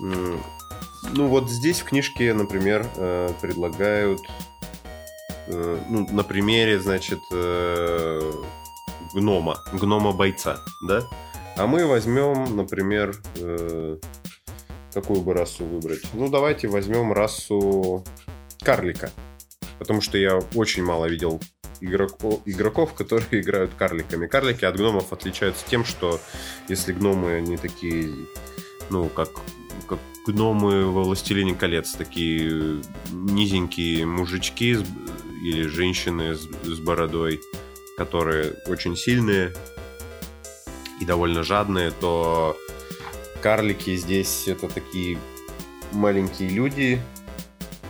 Ну, 0.00 1.28
вот 1.28 1.50
здесь 1.50 1.80
в 1.80 1.84
книжке, 1.84 2.32
например, 2.32 2.86
э, 2.96 3.30
предлагают... 3.40 4.20
Э, 5.48 5.78
ну, 5.88 6.06
на 6.10 6.24
примере, 6.24 6.80
значит, 6.80 7.20
гнома. 9.16 9.58
Гнома-бойца, 9.72 10.60
да? 10.86 11.02
А 11.56 11.66
мы 11.66 11.86
возьмем, 11.86 12.54
например, 12.54 13.16
какую 14.92 15.22
бы 15.22 15.32
расу 15.32 15.64
выбрать? 15.64 16.02
Ну, 16.12 16.28
давайте 16.28 16.68
возьмем 16.68 17.12
расу 17.12 18.04
карлика. 18.62 19.10
Потому 19.78 20.00
что 20.00 20.18
я 20.18 20.38
очень 20.54 20.84
мало 20.84 21.06
видел 21.06 21.40
игроков, 21.80 22.40
игроков, 22.44 22.92
которые 22.94 23.26
играют 23.40 23.72
карликами. 23.74 24.26
Карлики 24.26 24.64
от 24.64 24.76
гномов 24.76 25.12
отличаются 25.12 25.64
тем, 25.66 25.84
что 25.84 26.20
если 26.68 26.92
гномы 26.92 27.34
они 27.34 27.56
такие, 27.56 28.10
ну, 28.90 29.08
как, 29.08 29.30
как 29.88 29.98
гномы 30.26 30.90
во 30.90 31.04
«Властелине 31.04 31.54
колец», 31.54 31.92
такие 31.92 32.82
низенькие 33.12 34.04
мужички 34.04 34.76
или 35.42 35.62
женщины 35.66 36.34
с, 36.34 36.48
с 36.64 36.78
бородой, 36.80 37.40
которые 37.96 38.54
очень 38.66 38.96
сильные 38.96 39.52
и 41.00 41.04
довольно 41.04 41.42
жадные, 41.42 41.90
то 41.90 42.56
карлики 43.42 43.96
здесь 43.96 44.48
это 44.48 44.68
такие 44.68 45.18
маленькие 45.92 46.48
люди, 46.50 47.00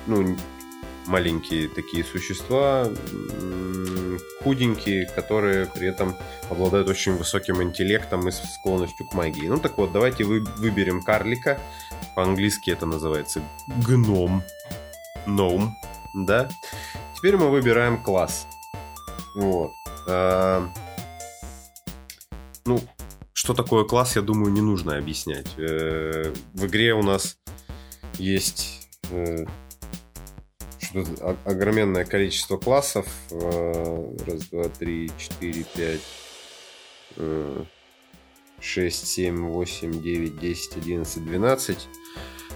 ну, 0.06 0.36
маленькие 1.06 1.68
такие 1.68 2.04
существа, 2.04 2.88
худенькие, 4.42 5.06
которые 5.06 5.66
при 5.66 5.88
этом 5.88 6.16
обладают 6.50 6.88
очень 6.88 7.16
высоким 7.16 7.62
интеллектом 7.62 8.28
и 8.28 8.32
склонностью 8.32 9.06
к 9.06 9.14
магии. 9.14 9.46
Ну 9.46 9.58
так 9.58 9.78
вот, 9.78 9.92
давайте 9.92 10.24
вы, 10.24 10.40
выберем 10.40 11.02
карлика. 11.02 11.60
По-английски 12.14 12.70
это 12.70 12.86
называется 12.86 13.42
гном. 13.86 14.42
Gnome, 15.26 15.70
да? 16.14 16.48
Теперь 17.16 17.36
мы 17.36 17.50
выбираем 17.50 18.00
класс. 18.02 18.46
Вот. 19.34 19.72
А, 20.08 20.68
ну, 22.64 22.80
что 23.32 23.54
такое 23.54 23.84
класс, 23.84 24.16
я 24.16 24.22
думаю, 24.22 24.52
не 24.52 24.60
нужно 24.60 24.96
объяснять. 24.96 25.48
Э, 25.58 26.32
в 26.54 26.66
игре 26.66 26.94
у 26.94 27.02
нас 27.02 27.38
есть 28.14 28.88
э, 29.10 29.44
огроменное 31.44 32.04
количество 32.04 32.56
классов. 32.56 33.06
Э, 33.30 34.16
раз, 34.26 34.44
два, 34.46 34.64
три, 34.68 35.10
четыре, 35.18 35.64
пять, 35.64 36.00
э, 37.16 37.64
шесть, 38.60 39.06
семь, 39.06 39.46
восемь, 39.48 40.02
девять, 40.02 40.38
десять, 40.40 40.76
одиннадцать, 40.76 41.24
двенадцать. 41.24 41.88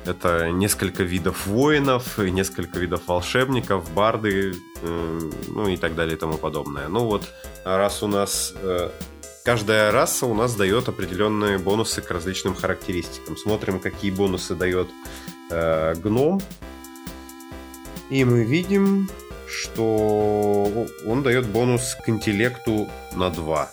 Это 0.07 0.51
несколько 0.51 1.03
видов 1.03 1.47
воинов, 1.47 2.17
несколько 2.17 2.79
видов 2.79 3.07
волшебников, 3.07 3.93
барды, 3.93 4.55
э, 4.83 5.31
ну 5.49 5.69
и 5.69 5.77
так 5.77 5.95
далее 5.95 6.17
и 6.17 6.19
тому 6.19 6.39
подобное. 6.39 6.89
Ну 6.89 7.05
вот, 7.05 7.29
раз 7.65 8.03
у 8.03 8.07
нас 8.07 8.55
каждая 9.45 9.91
раса 9.91 10.27
у 10.27 10.35
нас 10.35 10.55
дает 10.55 10.89
определенные 10.89 11.59
бонусы 11.59 12.03
к 12.03 12.11
различным 12.11 12.55
характеристикам. 12.55 13.37
Смотрим, 13.37 13.81
какие 13.81 14.11
бонусы 14.11 14.55
дает 14.55 14.89
э, 15.51 15.95
гном. 15.95 16.41
И 18.11 18.25
мы 18.25 18.45
видим, 18.45 19.09
что 19.49 20.87
он 21.07 21.23
дает 21.23 21.47
бонус 21.47 21.97
к 22.05 22.09
интеллекту 22.09 22.89
на 23.13 23.31
2. 23.31 23.71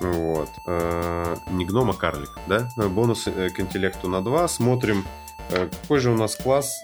Вот. 0.00 0.48
Э, 0.66 1.36
не 1.50 1.64
гном, 1.64 1.90
а 1.90 1.94
карлик, 1.94 2.30
да? 2.46 2.68
Бонус 2.76 3.26
э, 3.26 3.50
к 3.50 3.60
интеллекту 3.60 4.08
на 4.08 4.22
2. 4.22 4.48
Смотрим, 4.48 5.04
э, 5.50 5.68
какой 5.82 6.00
же 6.00 6.10
у 6.10 6.16
нас 6.16 6.36
класс 6.36 6.74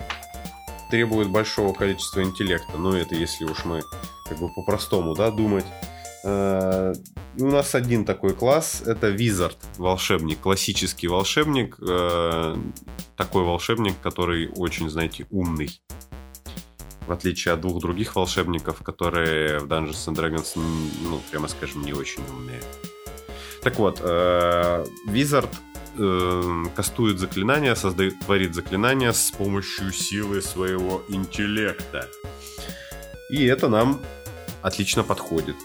требует 0.90 1.30
большого 1.30 1.72
количества 1.72 2.22
интеллекта. 2.22 2.76
Ну, 2.76 2.92
это 2.92 3.14
если 3.14 3.44
уж 3.44 3.64
мы 3.64 3.82
как 4.28 4.38
бы 4.38 4.48
по-простому, 4.54 5.14
да, 5.14 5.30
думать. 5.30 5.66
и 6.24 7.42
у 7.42 7.50
нас 7.50 7.74
один 7.74 8.04
такой 8.04 8.34
класс, 8.34 8.82
это 8.84 9.10
Wizard, 9.10 9.56
волшебник, 9.78 10.40
классический 10.40 11.06
волшебник, 11.06 11.76
э, 11.80 12.56
такой 13.16 13.44
волшебник, 13.44 13.94
который 14.02 14.50
очень, 14.56 14.88
знаете, 14.88 15.26
умный. 15.30 15.80
В 17.06 17.12
отличие 17.12 17.54
от 17.54 17.60
двух 17.60 17.80
других 17.80 18.16
волшебников, 18.16 18.82
которые 18.82 19.60
в 19.60 19.66
Dungeons 19.66 20.08
and 20.08 20.16
Dragons, 20.16 20.52
ну, 21.02 21.20
прямо 21.30 21.46
скажем, 21.46 21.82
не 21.82 21.92
очень 21.92 22.22
умные. 22.28 22.60
Так 23.62 23.78
вот, 23.78 24.00
э, 24.00 24.84
Wizard 25.08 25.54
э, 25.98 26.64
кастует 26.74 27.18
заклинания, 27.18 27.74
создает, 27.74 28.18
творит 28.20 28.54
заклинания 28.54 29.12
с 29.12 29.30
помощью 29.30 29.92
силы 29.92 30.42
своего 30.42 31.02
интеллекта. 31.08 32.08
И 33.28 33.44
это 33.44 33.68
нам 33.68 34.00
отлично 34.62 35.02
подходит. 35.02 35.56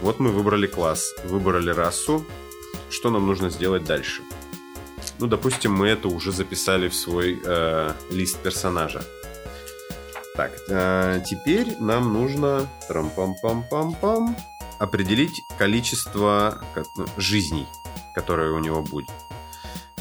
Вот 0.00 0.20
мы 0.20 0.30
выбрали 0.30 0.66
класс, 0.66 1.14
выбрали 1.24 1.70
расу. 1.70 2.24
Что 2.90 3.10
нам 3.10 3.26
нужно 3.26 3.50
сделать 3.50 3.84
дальше? 3.84 4.22
Ну, 5.18 5.26
допустим, 5.26 5.72
мы 5.72 5.88
это 5.88 6.08
уже 6.08 6.32
записали 6.32 6.88
в 6.88 6.94
свой 6.94 7.40
э, 7.44 7.92
лист 8.10 8.38
персонажа. 8.38 9.02
Так, 10.36 10.52
э, 10.68 11.20
теперь 11.24 11.76
нам 11.78 12.12
нужно 12.12 12.68
трам-пам-пам-пам-пам, 12.88 14.36
определить 14.78 15.42
количество 15.58 16.60
ну, 16.96 17.06
жизней, 17.16 17.66
которые 18.14 18.52
у 18.52 18.58
него 18.58 18.82
будет. 18.82 19.10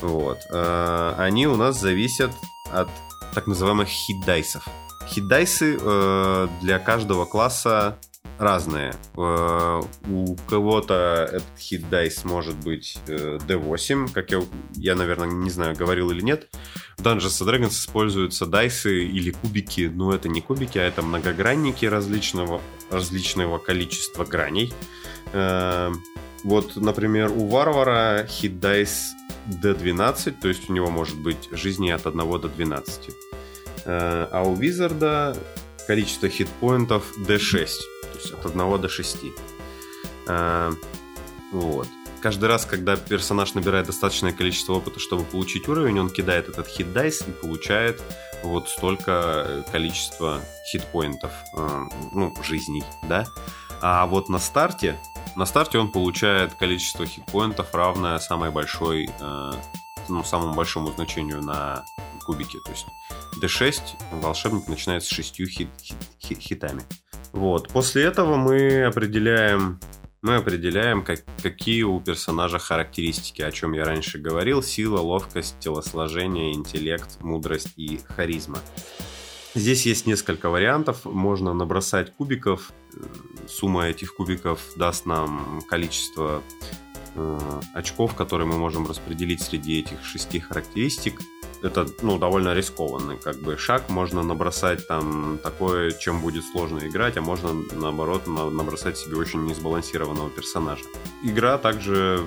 Вот. 0.01 0.39
Э, 0.49 1.13
они 1.17 1.47
у 1.47 1.55
нас 1.55 1.79
зависят 1.79 2.31
от 2.71 2.89
так 3.33 3.47
называемых 3.47 3.87
хит-дайсов. 3.87 4.67
Хит-дайсы 5.07 5.77
э, 5.79 6.47
для 6.61 6.79
каждого 6.79 7.25
класса 7.25 7.97
разные. 8.39 8.93
Э, 9.17 9.81
у 10.09 10.35
кого-то 10.47 11.29
этот 11.31 11.59
хит 11.59 11.89
дайс 11.89 12.23
может 12.25 12.55
быть 12.55 12.99
D8, 13.07 14.11
как 14.11 14.31
я, 14.31 14.41
я, 14.75 14.95
наверное, 14.95 15.27
не 15.27 15.49
знаю, 15.49 15.75
говорил 15.75 16.11
или 16.11 16.21
нет. 16.21 16.49
В 16.97 17.01
Dungeons 17.01 17.41
and 17.41 17.49
Dragons 17.49 17.69
используются 17.69 18.45
дайсы 18.45 19.05
или 19.05 19.31
кубики, 19.31 19.91
но 19.93 20.13
это 20.13 20.29
не 20.29 20.41
кубики, 20.41 20.77
а 20.77 20.83
это 20.83 21.01
многогранники 21.01 21.85
различного, 21.85 22.61
различного 22.89 23.57
количества 23.57 24.25
граней. 24.25 24.73
Э, 25.33 25.91
вот, 26.43 26.75
например, 26.75 27.31
у 27.31 27.47
варвара 27.47 28.25
хит 28.27 28.59
дайс 28.59 29.13
D12, 29.47 30.35
то 30.41 30.47
есть 30.47 30.69
у 30.69 30.73
него 30.73 30.89
может 30.89 31.17
быть 31.17 31.49
жизни 31.51 31.89
от 31.89 32.05
1 32.05 32.17
до 32.17 32.49
12. 32.49 33.09
Э, 33.85 34.27
а 34.31 34.43
у 34.43 34.55
Визарда 34.55 35.35
количество 35.87 36.29
хитпоинтов 36.29 37.05
D6 37.17 37.67
есть 38.15 38.31
от 38.33 38.45
1 38.45 38.81
до 38.81 38.89
6. 38.89 39.17
А, 40.27 40.71
вот. 41.51 41.87
Каждый 42.21 42.45
раз, 42.45 42.65
когда 42.65 42.95
персонаж 42.95 43.53
набирает 43.53 43.87
достаточное 43.87 44.31
количество 44.31 44.73
опыта, 44.73 44.99
чтобы 44.99 45.25
получить 45.25 45.67
уровень, 45.67 45.99
он 45.99 46.09
кидает 46.09 46.47
этот 46.47 46.67
хит 46.67 46.93
дайс 46.93 47.21
и 47.27 47.31
получает 47.31 48.01
вот 48.43 48.69
столько 48.69 49.65
количества 49.71 50.39
хитпоинтов, 50.71 51.31
э, 51.57 51.81
ну, 52.13 52.33
жизней, 52.41 52.83
да. 53.09 53.25
А 53.81 54.05
вот 54.05 54.29
на 54.29 54.39
старте, 54.39 54.97
на 55.35 55.45
старте 55.45 55.77
он 55.77 55.91
получает 55.91 56.53
количество 56.53 57.05
хитпоинтов, 57.05 57.75
равное 57.75 58.19
самой 58.19 58.51
большой, 58.51 59.09
э, 59.19 59.51
ну, 60.07 60.23
самому 60.23 60.53
большому 60.53 60.93
значению 60.93 61.41
на 61.41 61.83
кубике. 62.25 62.59
То 62.59 62.71
есть 62.71 62.87
D6 63.41 63.81
волшебник 64.11 64.67
начинает 64.67 65.03
с 65.03 65.07
6 65.07 65.35
хит, 65.49 65.69
хит, 65.81 65.97
хит, 66.19 66.39
хитами. 66.39 66.83
Вот. 67.31 67.69
После 67.69 68.03
этого 68.03 68.35
мы 68.35 68.83
определяем 68.83 69.79
мы 70.23 70.35
определяем, 70.35 71.03
как, 71.03 71.19
какие 71.41 71.83
у 71.83 71.99
персонажа 71.99 72.57
характеристики, 72.57 73.41
о 73.41 73.51
чем 73.51 73.73
я 73.73 73.83
раньше 73.83 74.19
говорил. 74.19 74.63
Сила, 74.63 75.01
ловкость, 75.01 75.59
телосложение, 75.59 76.53
интеллект, 76.53 77.17
мудрость 77.19 77.73
и 77.75 77.99
харизма. 78.07 78.59
Здесь 79.53 79.85
есть 79.85 80.07
несколько 80.07 80.49
вариантов. 80.49 81.03
Можно 81.03 81.53
набросать 81.53 82.13
кубиков. 82.15 82.71
Сумма 83.49 83.87
этих 83.87 84.15
кубиков 84.15 84.61
даст 84.77 85.05
нам 85.05 85.61
количество 85.69 86.41
э, 87.15 87.61
очков, 87.73 88.15
которые 88.15 88.47
мы 88.47 88.57
можем 88.57 88.87
распределить 88.87 89.41
среди 89.41 89.79
этих 89.79 90.05
шести 90.05 90.39
характеристик 90.39 91.19
это, 91.63 91.87
ну, 92.01 92.17
довольно 92.17 92.53
рискованный 92.53 93.17
как 93.17 93.37
бы 93.39 93.57
шаг. 93.57 93.89
Можно 93.89 94.21
набросать 94.21 94.87
там 94.87 95.39
такое, 95.41 95.91
чем 95.91 96.19
будет 96.21 96.43
сложно 96.43 96.87
играть, 96.87 97.17
а 97.17 97.21
можно, 97.21 97.53
наоборот, 97.71 98.27
набросать 98.27 98.97
себе 98.97 99.17
очень 99.17 99.45
несбалансированного 99.45 100.29
персонажа. 100.29 100.83
Игра 101.23 101.57
также 101.57 102.25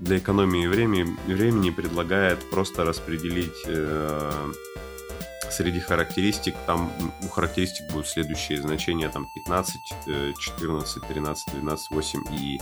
для 0.00 0.18
экономии 0.18 0.66
времени, 0.66 1.16
времени 1.26 1.70
предлагает 1.70 2.38
просто 2.50 2.84
распределить 2.84 3.64
э, 3.66 4.52
среди 5.50 5.80
характеристик, 5.80 6.54
там 6.66 6.92
у 7.22 7.28
характеристик 7.28 7.90
будут 7.90 8.06
следующие 8.06 8.60
значения, 8.60 9.08
там 9.08 9.26
15, 9.26 9.92
14, 10.38 11.02
13, 11.06 11.54
12, 11.54 11.90
8 11.90 12.24
и 12.32 12.60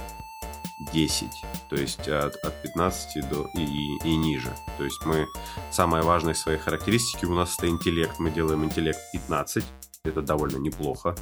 10, 0.92 1.28
то 1.68 1.76
есть 1.76 2.08
от, 2.08 2.36
от 2.36 2.62
15 2.62 3.28
до 3.28 3.48
и, 3.54 3.62
и, 3.62 3.98
и 4.04 4.16
ниже. 4.16 4.54
То 4.78 4.84
есть 4.84 5.04
мы, 5.04 5.26
самое 5.70 6.02
важное 6.02 6.34
своей 6.34 6.58
характеристики 6.58 7.24
у 7.24 7.34
нас 7.34 7.56
это 7.58 7.68
интеллект. 7.68 8.18
Мы 8.18 8.30
делаем 8.30 8.64
интеллект 8.64 8.98
15, 9.12 9.64
это 10.04 10.22
довольно 10.22 10.56
неплохо. 10.56 11.14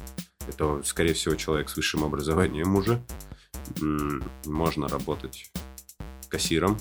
Это, 0.47 0.81
скорее 0.83 1.13
всего, 1.13 1.35
человек 1.35 1.69
с 1.69 1.75
высшим 1.75 2.03
образованием 2.03 2.75
уже. 2.75 3.03
Можно 4.45 4.87
работать 4.87 5.51
кассиром. 6.29 6.77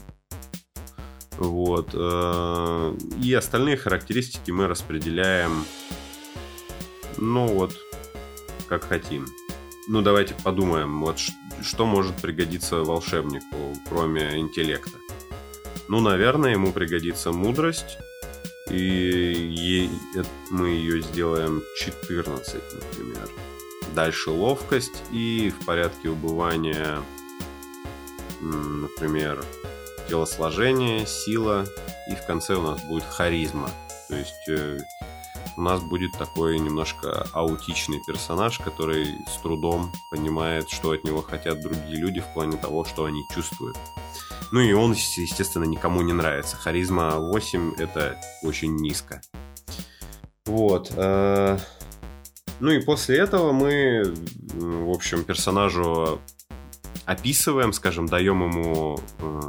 Вот. 1.39 1.91
Э, 1.95 2.97
и 3.23 3.33
остальные 3.33 3.77
характеристики 3.77 4.51
мы 4.51 4.67
распределяем, 4.67 5.65
ну 7.17 7.47
вот, 7.47 7.77
как 8.69 8.85
хотим. 8.85 9.27
Ну, 9.89 10.03
давайте 10.03 10.35
подумаем, 10.43 11.01
вот 11.01 11.19
что 11.63 11.87
может 11.87 12.17
пригодиться 12.17 12.77
волшебнику, 12.77 13.75
кроме 13.89 14.39
интеллекта? 14.39 14.99
Ну, 15.89 16.01
наверное, 16.01 16.53
ему 16.53 16.73
пригодится 16.73 17.33
мудрость, 17.33 17.99
и 18.71 19.89
мы 20.51 20.69
ее 20.69 21.03
сделаем 21.03 21.63
14, 21.79 22.55
например. 22.75 23.29
Дальше 23.95 24.31
ловкость 24.31 25.03
и 25.11 25.51
в 25.51 25.65
порядке 25.65 26.11
убывания, 26.11 27.01
например, 28.41 29.43
телосложение, 30.09 31.07
сила, 31.07 31.67
и 32.11 32.15
в 32.15 32.27
конце 32.27 32.55
у 32.55 32.63
нас 32.63 32.83
будет 32.85 33.05
харизма. 33.05 33.71
То 34.09 34.17
есть 34.17 34.49
э, 34.49 34.79
у 35.59 35.61
нас 35.61 35.83
будет 35.83 36.13
такой 36.13 36.61
немножко 36.61 37.27
аутичный 37.33 38.01
персонаж, 38.07 38.59
который 38.61 39.07
с 39.27 39.43
трудом 39.43 39.91
понимает, 40.09 40.71
что 40.71 40.93
от 40.93 41.03
него 41.03 41.21
хотят 41.21 41.61
другие 41.61 41.97
люди 41.97 42.21
в 42.21 42.33
плане 42.33 42.57
того, 42.57 42.85
что 42.85 43.07
они 43.07 43.25
чувствуют. 43.35 43.77
Ну 44.53 44.61
и 44.61 44.73
он, 44.73 44.93
естественно, 44.93 45.65
никому 45.65 46.03
не 46.03 46.13
нравится. 46.13 46.57
Харизма 46.57 47.19
8 47.19 47.75
это 47.77 48.21
очень 48.45 48.77
низко. 48.77 49.21
Вот. 50.47 50.93
Э, 50.95 51.59
ну 52.61 52.71
и 52.71 52.81
после 52.81 53.19
этого 53.19 53.51
мы, 53.51 54.15
в 54.55 54.91
общем, 54.91 55.25
персонажу 55.25 56.21
описываем, 57.05 57.73
скажем, 57.73 58.07
даем 58.07 58.45
ему 58.45 59.01
э, 59.19 59.41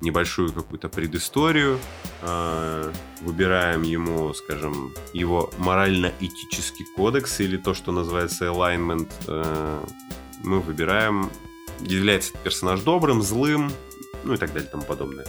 небольшую 0.00 0.52
какую-то 0.52 0.88
предысторию, 0.88 1.78
э, 2.22 2.92
выбираем 3.22 3.82
ему, 3.82 4.32
скажем, 4.34 4.92
его 5.12 5.50
морально-этический 5.58 6.86
кодекс 6.96 7.40
или 7.40 7.56
то, 7.56 7.74
что 7.74 7.92
называется 7.92 8.46
alignment. 8.46 9.10
Э, 9.26 9.84
мы 10.42 10.60
выбираем, 10.60 11.30
является 11.80 12.32
персонаж 12.42 12.80
добрым, 12.80 13.22
злым, 13.22 13.70
ну 14.24 14.34
и 14.34 14.36
так 14.36 14.52
далее 14.52 14.68
тому 14.70 14.84
подобное. 14.84 15.26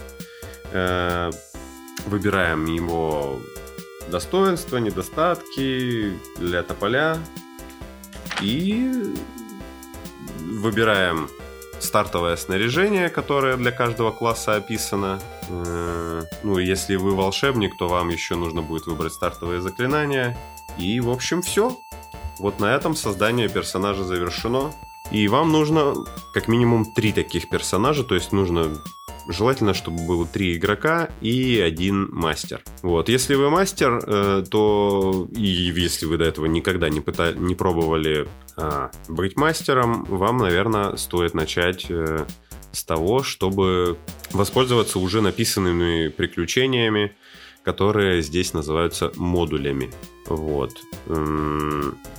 Э, 0.72 1.30
выбираем 2.06 2.66
его 2.66 3.38
достоинства, 4.10 4.78
недостатки 4.78 6.18
для 6.38 6.62
тополя 6.62 7.18
и 8.40 9.14
выбираем 10.40 11.28
стартовое 11.82 12.36
снаряжение, 12.36 13.08
которое 13.08 13.56
для 13.56 13.72
каждого 13.72 14.10
класса 14.10 14.54
описано. 14.56 15.20
Э, 15.48 16.22
ну, 16.42 16.58
если 16.58 16.96
вы 16.96 17.14
волшебник, 17.14 17.76
то 17.76 17.88
вам 17.88 18.08
еще 18.08 18.36
нужно 18.36 18.62
будет 18.62 18.86
выбрать 18.86 19.12
стартовые 19.12 19.60
заклинания. 19.60 20.36
И, 20.78 21.00
в 21.00 21.10
общем, 21.10 21.42
все. 21.42 21.76
Вот 22.38 22.60
на 22.60 22.74
этом 22.74 22.96
создание 22.96 23.48
персонажа 23.48 24.04
завершено. 24.04 24.72
И 25.10 25.28
вам 25.28 25.52
нужно 25.52 25.94
как 26.32 26.48
минимум 26.48 26.86
три 26.94 27.12
таких 27.12 27.48
персонажа, 27.50 28.02
то 28.02 28.14
есть 28.14 28.32
нужно 28.32 28.82
желательно, 29.28 29.74
чтобы 29.74 30.06
было 30.06 30.26
три 30.26 30.56
игрока 30.56 31.08
и 31.20 31.60
один 31.60 32.08
мастер. 32.10 32.62
Вот, 32.82 33.08
если 33.08 33.34
вы 33.34 33.50
мастер, 33.50 34.02
э, 34.04 34.44
то 34.50 35.28
и 35.34 35.46
если 35.46 36.06
вы 36.06 36.18
до 36.18 36.24
этого 36.24 36.46
никогда 36.46 36.88
не, 36.88 37.00
пытали, 37.00 37.36
не 37.38 37.54
пробовали 37.54 38.26
быть 39.08 39.36
мастером, 39.36 40.04
вам, 40.04 40.38
наверное, 40.38 40.96
стоит 40.96 41.34
начать 41.34 41.86
э, 41.88 42.26
с 42.72 42.84
того, 42.84 43.22
чтобы 43.22 43.98
воспользоваться 44.32 44.98
уже 44.98 45.20
написанными 45.20 46.08
приключениями, 46.08 47.14
которые 47.64 48.22
здесь 48.22 48.54
называются 48.54 49.12
модулями. 49.16 49.90
Вот. 50.26 50.72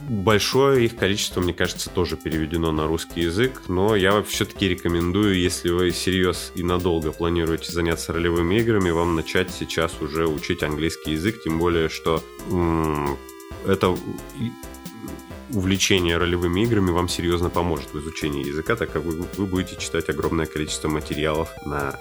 Большое 0.09 0.85
их 0.85 0.95
количество, 0.95 1.41
мне 1.41 1.53
кажется, 1.53 1.89
тоже 1.89 2.15
переведено 2.15 2.71
на 2.71 2.87
русский 2.87 3.21
язык, 3.21 3.63
но 3.67 3.95
я 3.95 4.21
все-таки 4.23 4.69
рекомендую, 4.69 5.39
если 5.39 5.69
вы 5.69 5.91
серьез 5.91 6.51
и 6.55 6.63
надолго 6.63 7.11
планируете 7.11 7.71
заняться 7.71 8.13
ролевыми 8.13 8.55
играми, 8.55 8.91
вам 8.91 9.15
начать 9.15 9.51
сейчас 9.51 9.93
уже 10.01 10.27
учить 10.27 10.63
английский 10.63 11.11
язык, 11.11 11.41
тем 11.43 11.59
более, 11.59 11.89
что 11.89 12.23
это 13.65 13.97
увлечение 15.51 16.17
ролевыми 16.17 16.61
играми 16.61 16.91
вам 16.91 17.07
серьезно 17.07 17.49
поможет 17.49 17.93
в 17.93 17.99
изучении 17.99 18.45
языка, 18.45 18.75
так 18.75 18.91
как 18.91 19.03
вы, 19.03 19.25
вы 19.37 19.45
будете 19.45 19.79
читать 19.79 20.09
огромное 20.09 20.45
количество 20.45 20.87
материалов 20.87 21.49
на 21.65 21.99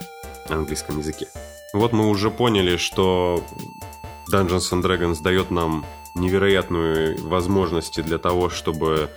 английском 0.48 0.98
языке. 0.98 1.28
Вот 1.72 1.92
мы 1.92 2.09
уже 2.09 2.30
поняли, 2.30 2.76
что 2.76 3.44
Dungeons 4.30 4.72
and 4.72 4.82
Dragons 4.82 5.22
дает 5.22 5.50
нам 5.50 5.84
невероятные 6.14 7.16
возможности 7.18 8.00
для 8.00 8.18
того, 8.18 8.50
чтобы 8.50 9.11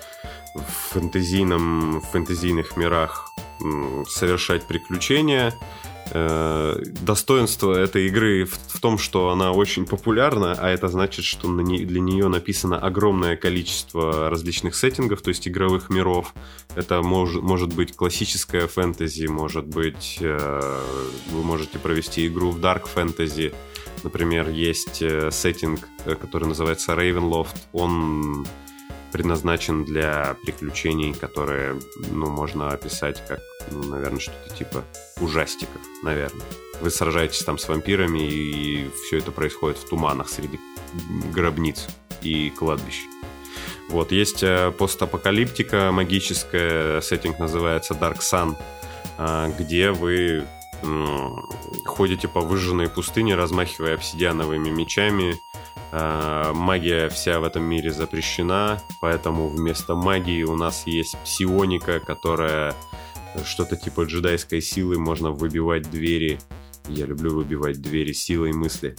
в 0.55 0.93
фэнтезийном, 0.93 1.99
в 1.99 2.05
фэнтезийных 2.11 2.77
мирах 2.77 3.33
совершать 4.07 4.63
приключения, 4.63 5.53
Э, 6.11 6.77
достоинство 7.01 7.73
этой 7.73 8.07
игры 8.07 8.45
в, 8.45 8.53
в 8.53 8.79
том, 8.79 8.97
что 8.97 9.29
она 9.29 9.51
очень 9.51 9.85
популярна, 9.85 10.53
а 10.53 10.69
это 10.69 10.87
значит, 10.87 11.25
что 11.25 11.47
на 11.47 11.61
не, 11.61 11.83
для 11.83 11.99
нее 11.99 12.27
написано 12.27 12.77
огромное 12.77 13.35
количество 13.35 14.29
различных 14.29 14.75
сеттингов, 14.75 15.21
то 15.21 15.29
есть 15.29 15.47
игровых 15.47 15.89
миров. 15.89 16.33
Это 16.75 17.01
мож, 17.01 17.33
может 17.35 17.73
быть 17.73 17.95
классическая 17.95 18.67
фэнтези, 18.67 19.25
может 19.25 19.65
быть 19.65 20.17
э, 20.21 20.81
вы 21.31 21.43
можете 21.43 21.79
провести 21.79 22.27
игру 22.27 22.51
в 22.51 22.59
Dark 22.59 22.83
Fantasy. 22.93 23.53
Например, 24.03 24.49
есть 24.49 25.01
э, 25.01 25.31
сеттинг, 25.31 25.87
э, 26.05 26.13
который 26.15 26.47
называется 26.47 26.93
Ravenloft. 26.93 27.55
Он 27.73 28.45
предназначен 29.15 29.85
для 29.85 30.35
приключений, 30.43 31.13
которые, 31.13 31.79
ну, 32.11 32.29
можно 32.29 32.71
описать 32.71 33.25
как, 33.25 33.39
ну, 33.71 33.81
наверное, 33.83 34.19
что-то 34.19 34.53
типа 34.53 34.83
ужастиков, 35.21 35.81
наверное. 36.03 36.45
Вы 36.81 36.89
сражаетесь 36.89 37.41
там 37.45 37.57
с 37.57 37.65
вампирами, 37.69 38.19
и 38.19 38.89
все 39.05 39.19
это 39.19 39.31
происходит 39.31 39.77
в 39.77 39.87
туманах 39.87 40.27
среди 40.27 40.59
гробниц 41.33 41.87
и 42.23 42.49
кладбищ. 42.49 43.03
Вот, 43.87 44.11
есть 44.11 44.43
э, 44.43 44.73
постапокалиптика 44.77 45.93
магическая, 45.93 46.99
сеттинг 46.99 47.39
называется 47.39 47.93
Dark 47.93 48.19
Sun, 48.19 48.57
э, 49.17 49.53
где 49.57 49.91
вы 49.91 50.45
ходите 51.85 52.27
по 52.27 52.41
выжженной 52.41 52.89
пустыне, 52.89 53.35
размахивая 53.35 53.95
обсидиановыми 53.95 54.69
мечами, 54.69 55.39
магия 56.53 57.09
вся 57.09 57.39
в 57.39 57.43
этом 57.43 57.63
мире 57.63 57.91
запрещена, 57.91 58.81
поэтому 59.01 59.49
вместо 59.49 59.95
магии 59.95 60.43
у 60.43 60.55
нас 60.55 60.85
есть 60.87 61.17
псионика, 61.23 61.99
которая 61.99 62.73
что-то 63.45 63.75
типа 63.75 64.01
джедайской 64.01 64.61
силы, 64.61 64.97
можно 64.97 65.31
выбивать 65.31 65.89
двери. 65.89 66.39
Я 66.87 67.05
люблю 67.05 67.35
выбивать 67.35 67.81
двери 67.81 68.13
силой 68.13 68.53
мысли. 68.53 68.95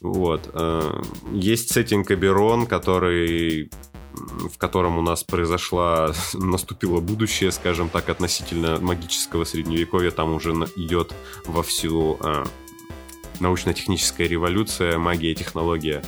Вот. 0.00 0.50
Э, 0.54 1.02
есть 1.32 1.72
сеттинг 1.72 2.10
Аберон, 2.10 2.66
который 2.66 3.70
в 4.14 4.58
котором 4.58 4.98
у 4.98 5.02
нас 5.02 5.24
произошла, 5.24 6.12
наступило 6.34 7.00
будущее, 7.00 7.50
скажем 7.50 7.88
так, 7.88 8.08
относительно 8.08 8.78
магического 8.78 9.44
средневековья, 9.44 10.10
там 10.10 10.34
уже 10.34 10.52
идет 10.76 11.14
вовсю 11.46 12.18
э, 12.20 12.44
научно-техническая 13.42 14.26
революция, 14.26 14.98
магия 14.98 15.32
и 15.32 15.34
технология 15.34 16.02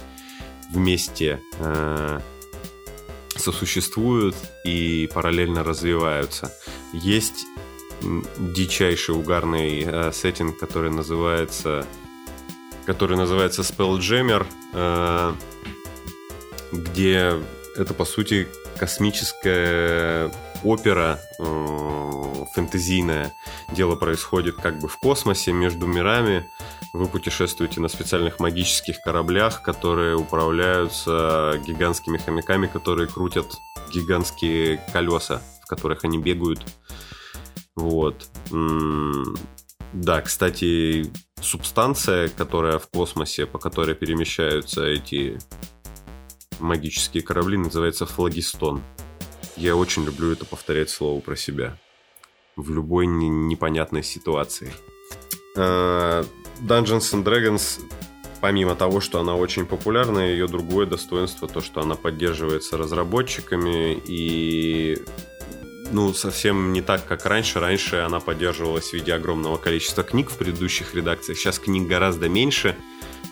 вместе 0.70 1.40
э, 1.58 2.20
сосуществуют 3.36 4.36
и 4.64 5.10
параллельно 5.12 5.62
развиваются. 5.62 6.52
Есть 6.92 7.46
дичайший 8.38 9.14
угарный 9.14 9.82
э, 9.84 10.12
сеттинг, 10.12 10.58
который 10.58 10.90
называется 10.90 11.86
который 12.84 13.16
называется 13.16 13.62
Spelljammer, 13.62 14.46
э, 14.74 15.34
где 16.72 17.40
это 17.76 17.94
по 17.94 18.04
сути 18.04 18.46
космическая 18.78 20.30
опера 20.62 21.20
э, 21.38 22.44
фэнтезийная. 22.54 23.34
Дело 23.72 23.96
происходит 23.96 24.56
как 24.56 24.78
бы 24.78 24.88
в 24.88 24.98
космосе, 24.98 25.52
между 25.52 25.86
мирами. 25.86 26.50
Вы 26.94 27.08
путешествуете 27.08 27.80
на 27.80 27.88
специальных 27.88 28.38
магических 28.38 29.00
кораблях, 29.00 29.62
которые 29.62 30.14
управляются 30.16 31.60
гигантскими 31.66 32.18
хомяками, 32.18 32.68
которые 32.68 33.08
крутят 33.08 33.46
гигантские 33.92 34.80
колеса, 34.92 35.42
в 35.64 35.66
которых 35.66 36.04
они 36.04 36.18
бегают. 36.18 36.60
Вот. 37.74 38.28
Да, 39.92 40.22
кстати, 40.22 41.10
субстанция, 41.40 42.28
которая 42.28 42.78
в 42.78 42.88
космосе, 42.88 43.46
по 43.46 43.58
которой 43.58 43.96
перемещаются 43.96 44.84
эти 44.84 45.40
магические 46.60 47.24
корабли, 47.24 47.58
называется 47.58 48.06
флагистон. 48.06 48.80
Я 49.56 49.74
очень 49.74 50.04
люблю 50.04 50.30
это 50.30 50.44
повторять 50.44 50.90
слово 50.90 51.20
про 51.20 51.34
себя. 51.34 51.76
В 52.54 52.70
любой 52.70 53.06
непонятной 53.08 54.04
ситуации. 54.04 54.72
Dungeons 56.60 57.12
and 57.12 57.24
Dragons, 57.24 57.80
помимо 58.40 58.74
того, 58.74 59.00
что 59.00 59.20
она 59.20 59.36
очень 59.36 59.66
популярна, 59.66 60.18
ее 60.18 60.46
другое 60.46 60.86
достоинство, 60.86 61.48
то, 61.48 61.60
что 61.60 61.80
она 61.80 61.94
поддерживается 61.94 62.76
разработчиками 62.76 64.00
и 64.06 64.98
ну, 65.92 66.12
совсем 66.12 66.72
не 66.72 66.80
так, 66.82 67.06
как 67.06 67.24
раньше. 67.26 67.60
Раньше 67.60 67.96
она 67.96 68.20
поддерживалась 68.20 68.90
в 68.90 68.92
виде 68.94 69.14
огромного 69.14 69.56
количества 69.56 70.02
книг 70.02 70.30
в 70.30 70.36
предыдущих 70.36 70.94
редакциях. 70.94 71.38
Сейчас 71.38 71.58
книг 71.58 71.86
гораздо 71.88 72.28
меньше. 72.28 72.76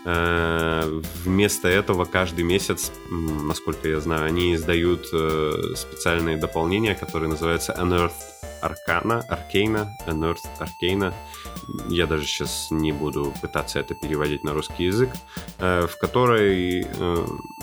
Э, 0.04 1.00
вместо 1.24 1.68
этого 1.68 2.04
каждый 2.04 2.44
месяц, 2.44 2.92
насколько 3.08 3.88
я 3.88 4.00
знаю, 4.00 4.26
они 4.26 4.54
издают 4.54 5.08
э, 5.12 5.74
специальные 5.76 6.36
дополнения, 6.36 6.94
которые 6.94 7.30
называются 7.30 7.72
Unearthed 7.72 8.31
Arcana, 8.62 9.22
Arcana, 9.28 9.88
Unearthed 10.06 10.48
Arcana. 10.58 11.12
Я 11.88 12.06
даже 12.06 12.26
сейчас 12.26 12.68
не 12.70 12.92
буду 12.92 13.32
пытаться 13.42 13.80
это 13.80 13.94
переводить 13.94 14.44
на 14.44 14.52
русский 14.54 14.84
язык, 14.84 15.10
э, 15.58 15.86
в 15.86 15.98
которой, 15.98 16.86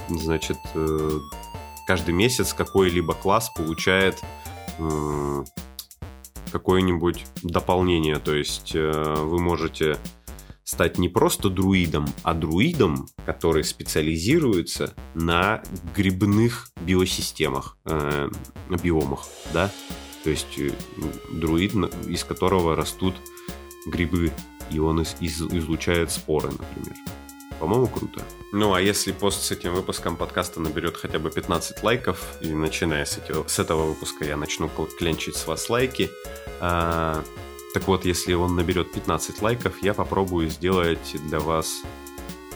значит, 0.10 0.58
каждый 1.88 2.14
месяц 2.14 2.54
какой-либо 2.54 3.14
класс 3.14 3.50
получает 3.50 4.22
какое-нибудь 6.52 7.26
дополнение. 7.44 8.20
То 8.20 8.34
есть 8.34 8.74
вы 8.74 9.40
можете 9.40 9.98
стать 10.70 11.00
не 11.00 11.10
просто 11.10 11.50
друидом, 11.50 12.08
а 12.22 12.36
друидом, 12.36 13.08
который 13.26 13.64
специализируется 13.64 14.94
на 15.16 15.64
грибных 15.96 16.70
биосистемах, 16.82 17.76
э, 17.86 18.30
биомах, 18.84 19.26
да? 19.52 19.72
То 20.24 20.30
есть 20.30 20.58
э, 20.58 20.72
друид, 21.32 21.74
из 22.08 22.24
которого 22.24 22.76
растут 22.76 23.16
грибы, 23.86 24.32
и 24.72 24.80
он 24.80 25.02
из, 25.02 25.16
из, 25.20 25.42
излучает 25.42 26.12
споры, 26.12 26.50
например. 26.52 26.96
По-моему, 27.60 27.88
круто. 27.88 28.22
Ну, 28.54 28.74
а 28.74 28.82
если 28.82 29.12
пост 29.12 29.44
с 29.44 29.52
этим 29.52 29.74
выпуском 29.74 30.16
подкаста 30.16 30.62
наберет 30.62 30.96
хотя 30.96 31.20
бы 31.20 31.30
15 31.30 31.84
лайков, 31.84 32.38
и 32.42 32.54
начиная 32.54 33.06
с, 33.06 33.18
этого, 33.18 33.48
с 33.48 33.60
этого 33.60 33.88
выпуска 33.88 34.24
я 34.26 34.38
начну 34.38 34.70
кленчить 34.98 35.36
с 35.36 35.46
вас 35.46 35.70
лайки, 35.70 36.10
э, 36.62 37.24
так 37.74 37.88
вот, 37.88 38.06
если 38.06 38.34
он 38.34 38.56
наберет 38.56 38.92
15 38.92 39.42
лайков, 39.42 39.84
я 39.84 39.94
попробую 39.94 40.50
сделать 40.50 41.16
для 41.28 41.40
вас 41.40 41.84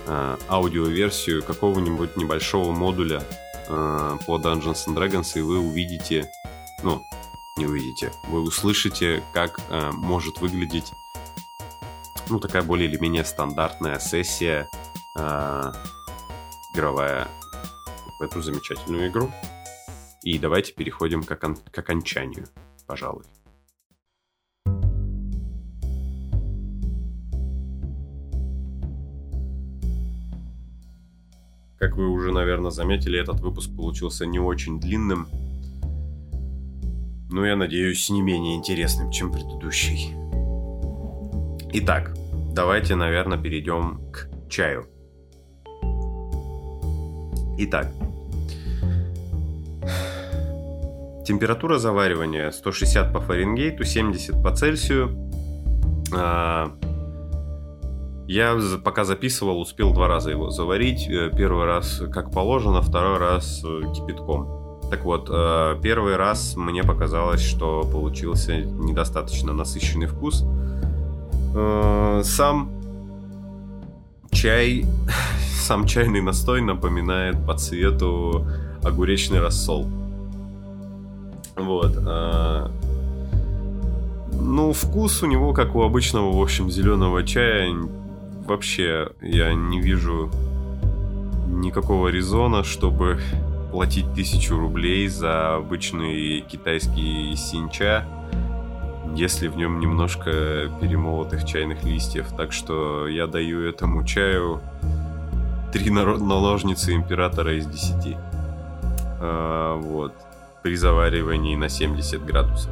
э, 0.07 0.37
аудиоверсию 0.47 1.43
какого-нибудь 1.43 2.17
небольшого 2.17 2.71
модуля 2.71 3.23
э, 3.67 4.17
по 4.25 4.37
Dungeons 4.37 4.87
and 4.87 4.95
Dragons, 4.95 5.37
и 5.37 5.41
вы 5.41 5.59
увидите, 5.59 6.31
ну, 6.81 7.05
не 7.55 7.65
увидите, 7.65 8.11
вы 8.29 8.41
услышите, 8.41 9.23
как 9.31 9.59
э, 9.69 9.91
может 9.91 10.39
выглядеть, 10.39 10.91
ну, 12.29 12.39
такая 12.39 12.63
более 12.63 12.89
или 12.89 12.97
менее 12.97 13.23
стандартная 13.25 13.99
сессия 13.99 14.67
э, 15.19 15.71
игровая 16.73 17.27
в 18.19 18.23
эту 18.23 18.41
замечательную 18.41 19.09
игру. 19.09 19.31
И 20.23 20.39
давайте 20.39 20.73
переходим 20.73 21.21
к, 21.23 21.31
окон- 21.31 21.57
к 21.57 21.77
окончанию, 21.77 22.47
пожалуй. 22.87 23.23
Как 31.77 31.97
вы 31.97 32.07
уже, 32.07 32.31
наверное, 32.31 32.71
заметили, 32.71 33.19
этот 33.19 33.41
выпуск 33.41 33.69
получился 33.75 34.25
не 34.25 34.39
очень 34.39 34.79
длинным. 34.79 35.27
Ну, 37.33 37.43
я 37.45 37.55
надеюсь, 37.55 38.11
не 38.11 38.21
менее 38.21 38.55
интересным, 38.55 39.09
чем 39.09 39.31
предыдущий. 39.31 40.13
Итак, 41.73 42.13
давайте, 42.53 42.93
наверное, 42.93 43.39
перейдем 43.39 44.01
к 44.11 44.29
чаю. 44.51 44.85
Итак, 47.57 47.91
температура 51.25 51.79
заваривания 51.79 52.51
160 52.51 53.11
по 53.11 53.19
Фаренгейту, 53.19 53.83
70 53.83 54.43
по 54.43 54.55
Цельсию. 54.55 55.17
А, 56.15 56.77
я 58.27 58.55
пока 58.85 59.05
записывал, 59.05 59.59
успел 59.59 59.91
два 59.91 60.07
раза 60.07 60.29
его 60.29 60.51
заварить. 60.51 61.09
Э, 61.09 61.31
первый 61.35 61.65
раз 61.65 61.99
как 62.13 62.31
положено, 62.31 62.83
второй 62.83 63.17
раз 63.17 63.63
э, 63.65 63.81
кипятком. 63.91 64.62
Так 64.93 65.05
вот, 65.05 65.27
э, 65.27 65.75
первый 65.81 66.17
раз 66.17 66.55
мне 66.55 66.83
показалось, 66.83 67.41
что 67.41 67.81
получился 67.81 68.57
недостаточно 68.57 69.51
насыщенный 69.51 70.05
вкус. 70.05 70.45
Э, 71.55 72.21
сам 72.23 72.69
чай, 74.29 74.85
сам 75.55 75.87
чайный 75.87 76.21
настой 76.21 76.61
напоминает 76.61 77.43
по 77.43 77.55
цвету 77.55 78.45
огуречный 78.83 79.39
рассол. 79.39 79.87
Вот. 81.55 81.97
Э, 81.97 82.67
ну, 84.31 84.73
вкус 84.73 85.23
у 85.23 85.25
него, 85.25 85.53
как 85.53 85.73
у 85.73 85.81
обычного, 85.81 86.37
в 86.37 86.39
общем, 86.39 86.69
зеленого 86.69 87.23
чая, 87.23 87.73
вообще 88.45 89.09
я 89.23 89.55
не 89.55 89.81
вижу 89.81 90.29
никакого 91.47 92.09
резона, 92.09 92.63
чтобы 92.63 93.19
платить 93.73 94.13
тысячу 94.13 94.55
рублей 94.55 95.07
за 95.07 95.55
обычный 95.55 96.41
китайский 96.41 97.35
синча, 97.35 98.05
если 99.15 99.47
в 99.47 99.57
нем 99.57 99.79
немножко 99.79 100.69
перемолотых 100.79 101.43
чайных 101.43 101.83
листьев. 101.83 102.27
Так 102.37 102.53
что 102.53 103.07
я 103.07 103.25
даю 103.25 103.67
этому 103.67 104.05
чаю 104.05 104.61
три 105.71 105.89
наложницы 105.89 106.93
императора 106.93 107.57
из 107.57 107.65
десяти. 107.65 108.15
А, 109.19 109.75
вот. 109.81 110.13
При 110.61 110.75
заваривании 110.75 111.55
на 111.55 111.67
70 111.67 112.23
градусов. 112.23 112.71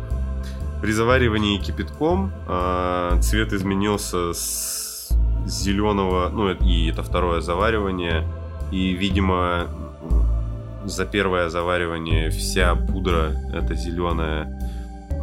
При 0.84 0.92
заваривании 0.92 1.58
кипятком 1.58 2.32
а, 2.48 3.20
цвет 3.22 3.54
изменился 3.54 4.34
с 4.36 5.10
зеленого, 5.48 6.30
ну 6.30 6.52
и 6.52 6.92
это 6.92 7.02
второе 7.02 7.42
заваривание, 7.42 8.24
и, 8.72 8.92
видимо, 8.94 9.68
за 10.86 11.06
первое 11.06 11.50
заваривание 11.50 12.30
вся 12.30 12.76
пудра, 12.76 13.36
эта 13.54 13.76
зеленая, 13.76 14.60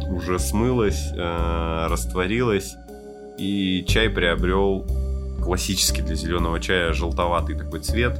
уже 0.09 0.39
смылась, 0.39 1.11
э, 1.13 1.87
растворилась, 1.89 2.75
и 3.37 3.85
чай 3.87 4.09
приобрел 4.09 4.85
классический 5.43 6.01
для 6.01 6.15
зеленого 6.15 6.59
чая 6.59 6.93
желтоватый 6.93 7.55
такой 7.55 7.79
цвет, 7.79 8.19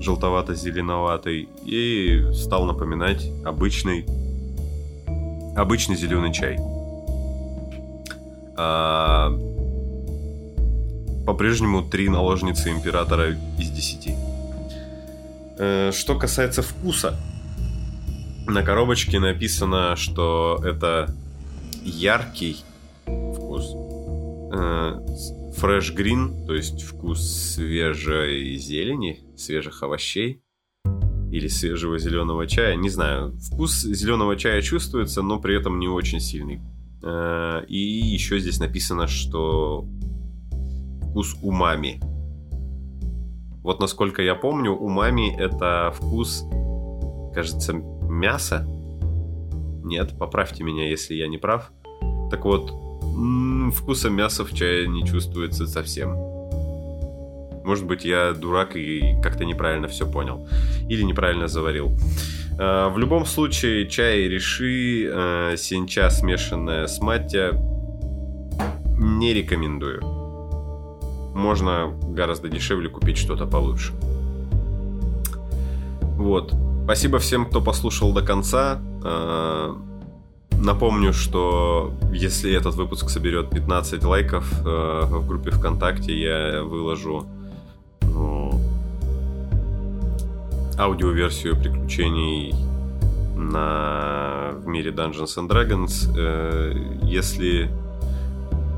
желтовато-зеленоватый, 0.00 1.48
и 1.64 2.30
стал 2.32 2.64
напоминать 2.66 3.30
обычный, 3.44 4.06
обычный 5.56 5.96
зеленый 5.96 6.32
чай. 6.32 6.58
А, 8.56 9.30
по-прежнему 11.26 11.82
три 11.82 12.08
наложницы 12.08 12.70
императора 12.70 13.36
из 13.58 13.70
десяти. 13.70 14.14
Э, 15.58 15.90
что 15.92 16.16
касается 16.18 16.62
вкуса, 16.62 17.18
на 18.46 18.62
коробочке 18.62 19.18
написано, 19.18 19.96
что 19.96 20.60
это 20.64 21.14
яркий 21.82 22.58
вкус. 23.04 23.74
Э, 24.54 25.00
fresh 25.60 25.94
green, 25.94 26.46
то 26.46 26.54
есть 26.54 26.82
вкус 26.82 27.20
свежей 27.20 28.56
зелени, 28.56 29.24
свежих 29.36 29.82
овощей 29.82 30.42
или 31.32 31.48
свежего 31.48 31.98
зеленого 31.98 32.46
чая. 32.46 32.76
Не 32.76 32.88
знаю, 32.88 33.36
вкус 33.38 33.82
зеленого 33.82 34.36
чая 34.36 34.62
чувствуется, 34.62 35.22
но 35.22 35.40
при 35.40 35.56
этом 35.56 35.78
не 35.78 35.88
очень 35.88 36.20
сильный. 36.20 36.60
Э, 37.02 37.64
и 37.66 37.76
еще 37.76 38.38
здесь 38.38 38.60
написано, 38.60 39.08
что 39.08 39.86
вкус 41.02 41.36
умами. 41.42 42.00
Вот 43.68 43.80
насколько 43.80 44.22
я 44.22 44.34
помню, 44.34 44.74
у 44.74 44.88
мами 44.88 45.30
это 45.38 45.92
вкус, 45.94 46.42
кажется, 47.34 47.74
мяса. 47.74 48.66
Нет, 49.84 50.16
поправьте 50.18 50.64
меня, 50.64 50.88
если 50.88 51.12
я 51.12 51.28
не 51.28 51.36
прав. 51.36 51.70
Так 52.30 52.46
вот, 52.46 52.72
вкуса 53.74 54.08
мяса 54.08 54.46
в 54.46 54.54
чае 54.54 54.88
не 54.88 55.04
чувствуется 55.04 55.66
совсем. 55.66 56.14
Может 57.62 57.84
быть, 57.84 58.06
я 58.06 58.32
дурак 58.32 58.74
и 58.74 59.20
как-то 59.22 59.44
неправильно 59.44 59.86
все 59.86 60.10
понял. 60.10 60.48
Или 60.88 61.02
неправильно 61.02 61.46
заварил. 61.46 61.92
А, 62.58 62.88
в 62.88 62.96
любом 62.96 63.26
случае, 63.26 63.86
чай 63.86 64.20
реши, 64.28 65.10
э, 65.12 65.56
синча 65.58 66.08
смешанная 66.08 66.86
с 66.86 67.02
маття 67.02 67.50
не 68.96 69.34
рекомендую 69.34 70.17
можно 71.38 71.94
гораздо 72.02 72.48
дешевле 72.48 72.88
купить 72.88 73.16
что-то 73.16 73.46
получше. 73.46 73.92
Вот. 76.16 76.52
Спасибо 76.84 77.18
всем, 77.18 77.46
кто 77.46 77.60
послушал 77.60 78.12
до 78.12 78.22
конца. 78.22 78.80
А, 79.04 79.76
напомню, 80.52 81.12
что 81.12 81.92
если 82.12 82.52
этот 82.52 82.74
выпуск 82.74 83.08
соберет 83.08 83.50
15 83.50 84.02
лайков 84.04 84.52
э, 84.66 85.02
в 85.04 85.26
группе 85.28 85.50
ВКонтакте, 85.50 86.18
я 86.18 86.62
выложу 86.62 87.26
ну, 88.02 88.60
аудиоверсию 90.76 91.56
приключений 91.56 92.54
на 93.36 94.54
в 94.56 94.66
мире 94.66 94.90
Dungeons 94.90 95.36
and 95.36 95.48
Dragons. 95.48 96.12
Э, 96.16 96.74
если 97.02 97.70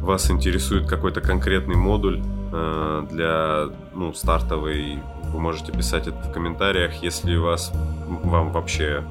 вас 0.03 0.31
интересует 0.31 0.87
какой-то 0.87 1.21
конкретный 1.23 1.77
модуль, 1.77 2.21
Э, 2.21 2.40
для 2.51 3.69
ну, 3.95 4.13
стартовой 4.13 4.99
вы 5.33 5.41
можете 5.41 5.73
писать 5.73 6.09
это 6.09 6.19
в 6.19 6.33
комментариях. 6.33 6.95
Если 7.03 7.37
вас, 7.37 7.73
вам 8.07 8.51
вообще 8.53 9.05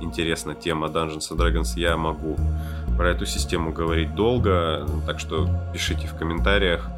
интересна 0.00 0.54
тема 0.54 0.88
Dungeons 0.88 1.30
and 1.30 1.36
Dragons, 1.36 1.78
я 1.78 1.96
могу 1.96 2.36
про 2.96 3.10
эту 3.10 3.26
систему 3.26 3.72
говорить 3.72 4.14
долго, 4.14 4.86
так 5.06 5.18
что 5.20 5.48
пишите 5.72 6.06
в 6.06 6.16
комментариях. 6.16 6.88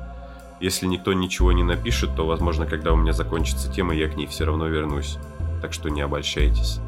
Если 0.61 0.87
никто 0.87 1.13
ничего 1.13 1.53
не 1.53 1.63
напишет, 1.63 2.15
то, 2.17 2.27
возможно, 2.27 2.67
когда 2.67 2.93
у 2.93 2.97
меня 2.97 3.13
закончится 3.13 3.71
тема, 3.71 3.95
я 3.95 4.09
к 4.09 4.17
ней 4.17 4.27
все 4.27 4.45
равно 4.45 4.67
вернусь. 4.67 5.19
Так 5.61 5.73
что 5.73 5.89
не 5.89 6.01
обольщайтесь. 6.01 6.81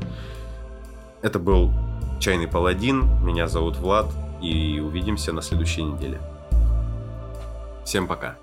Это 1.22 1.38
был 1.38 1.72
Чайный 2.20 2.48
Паладин, 2.48 3.24
меня 3.24 3.46
зовут 3.48 3.76
Влад, 3.76 4.06
и 4.40 4.80
увидимся 4.80 5.32
на 5.32 5.42
следующей 5.42 5.82
неделе. 5.82 6.20
Всем 7.84 8.06
пока. 8.06 8.36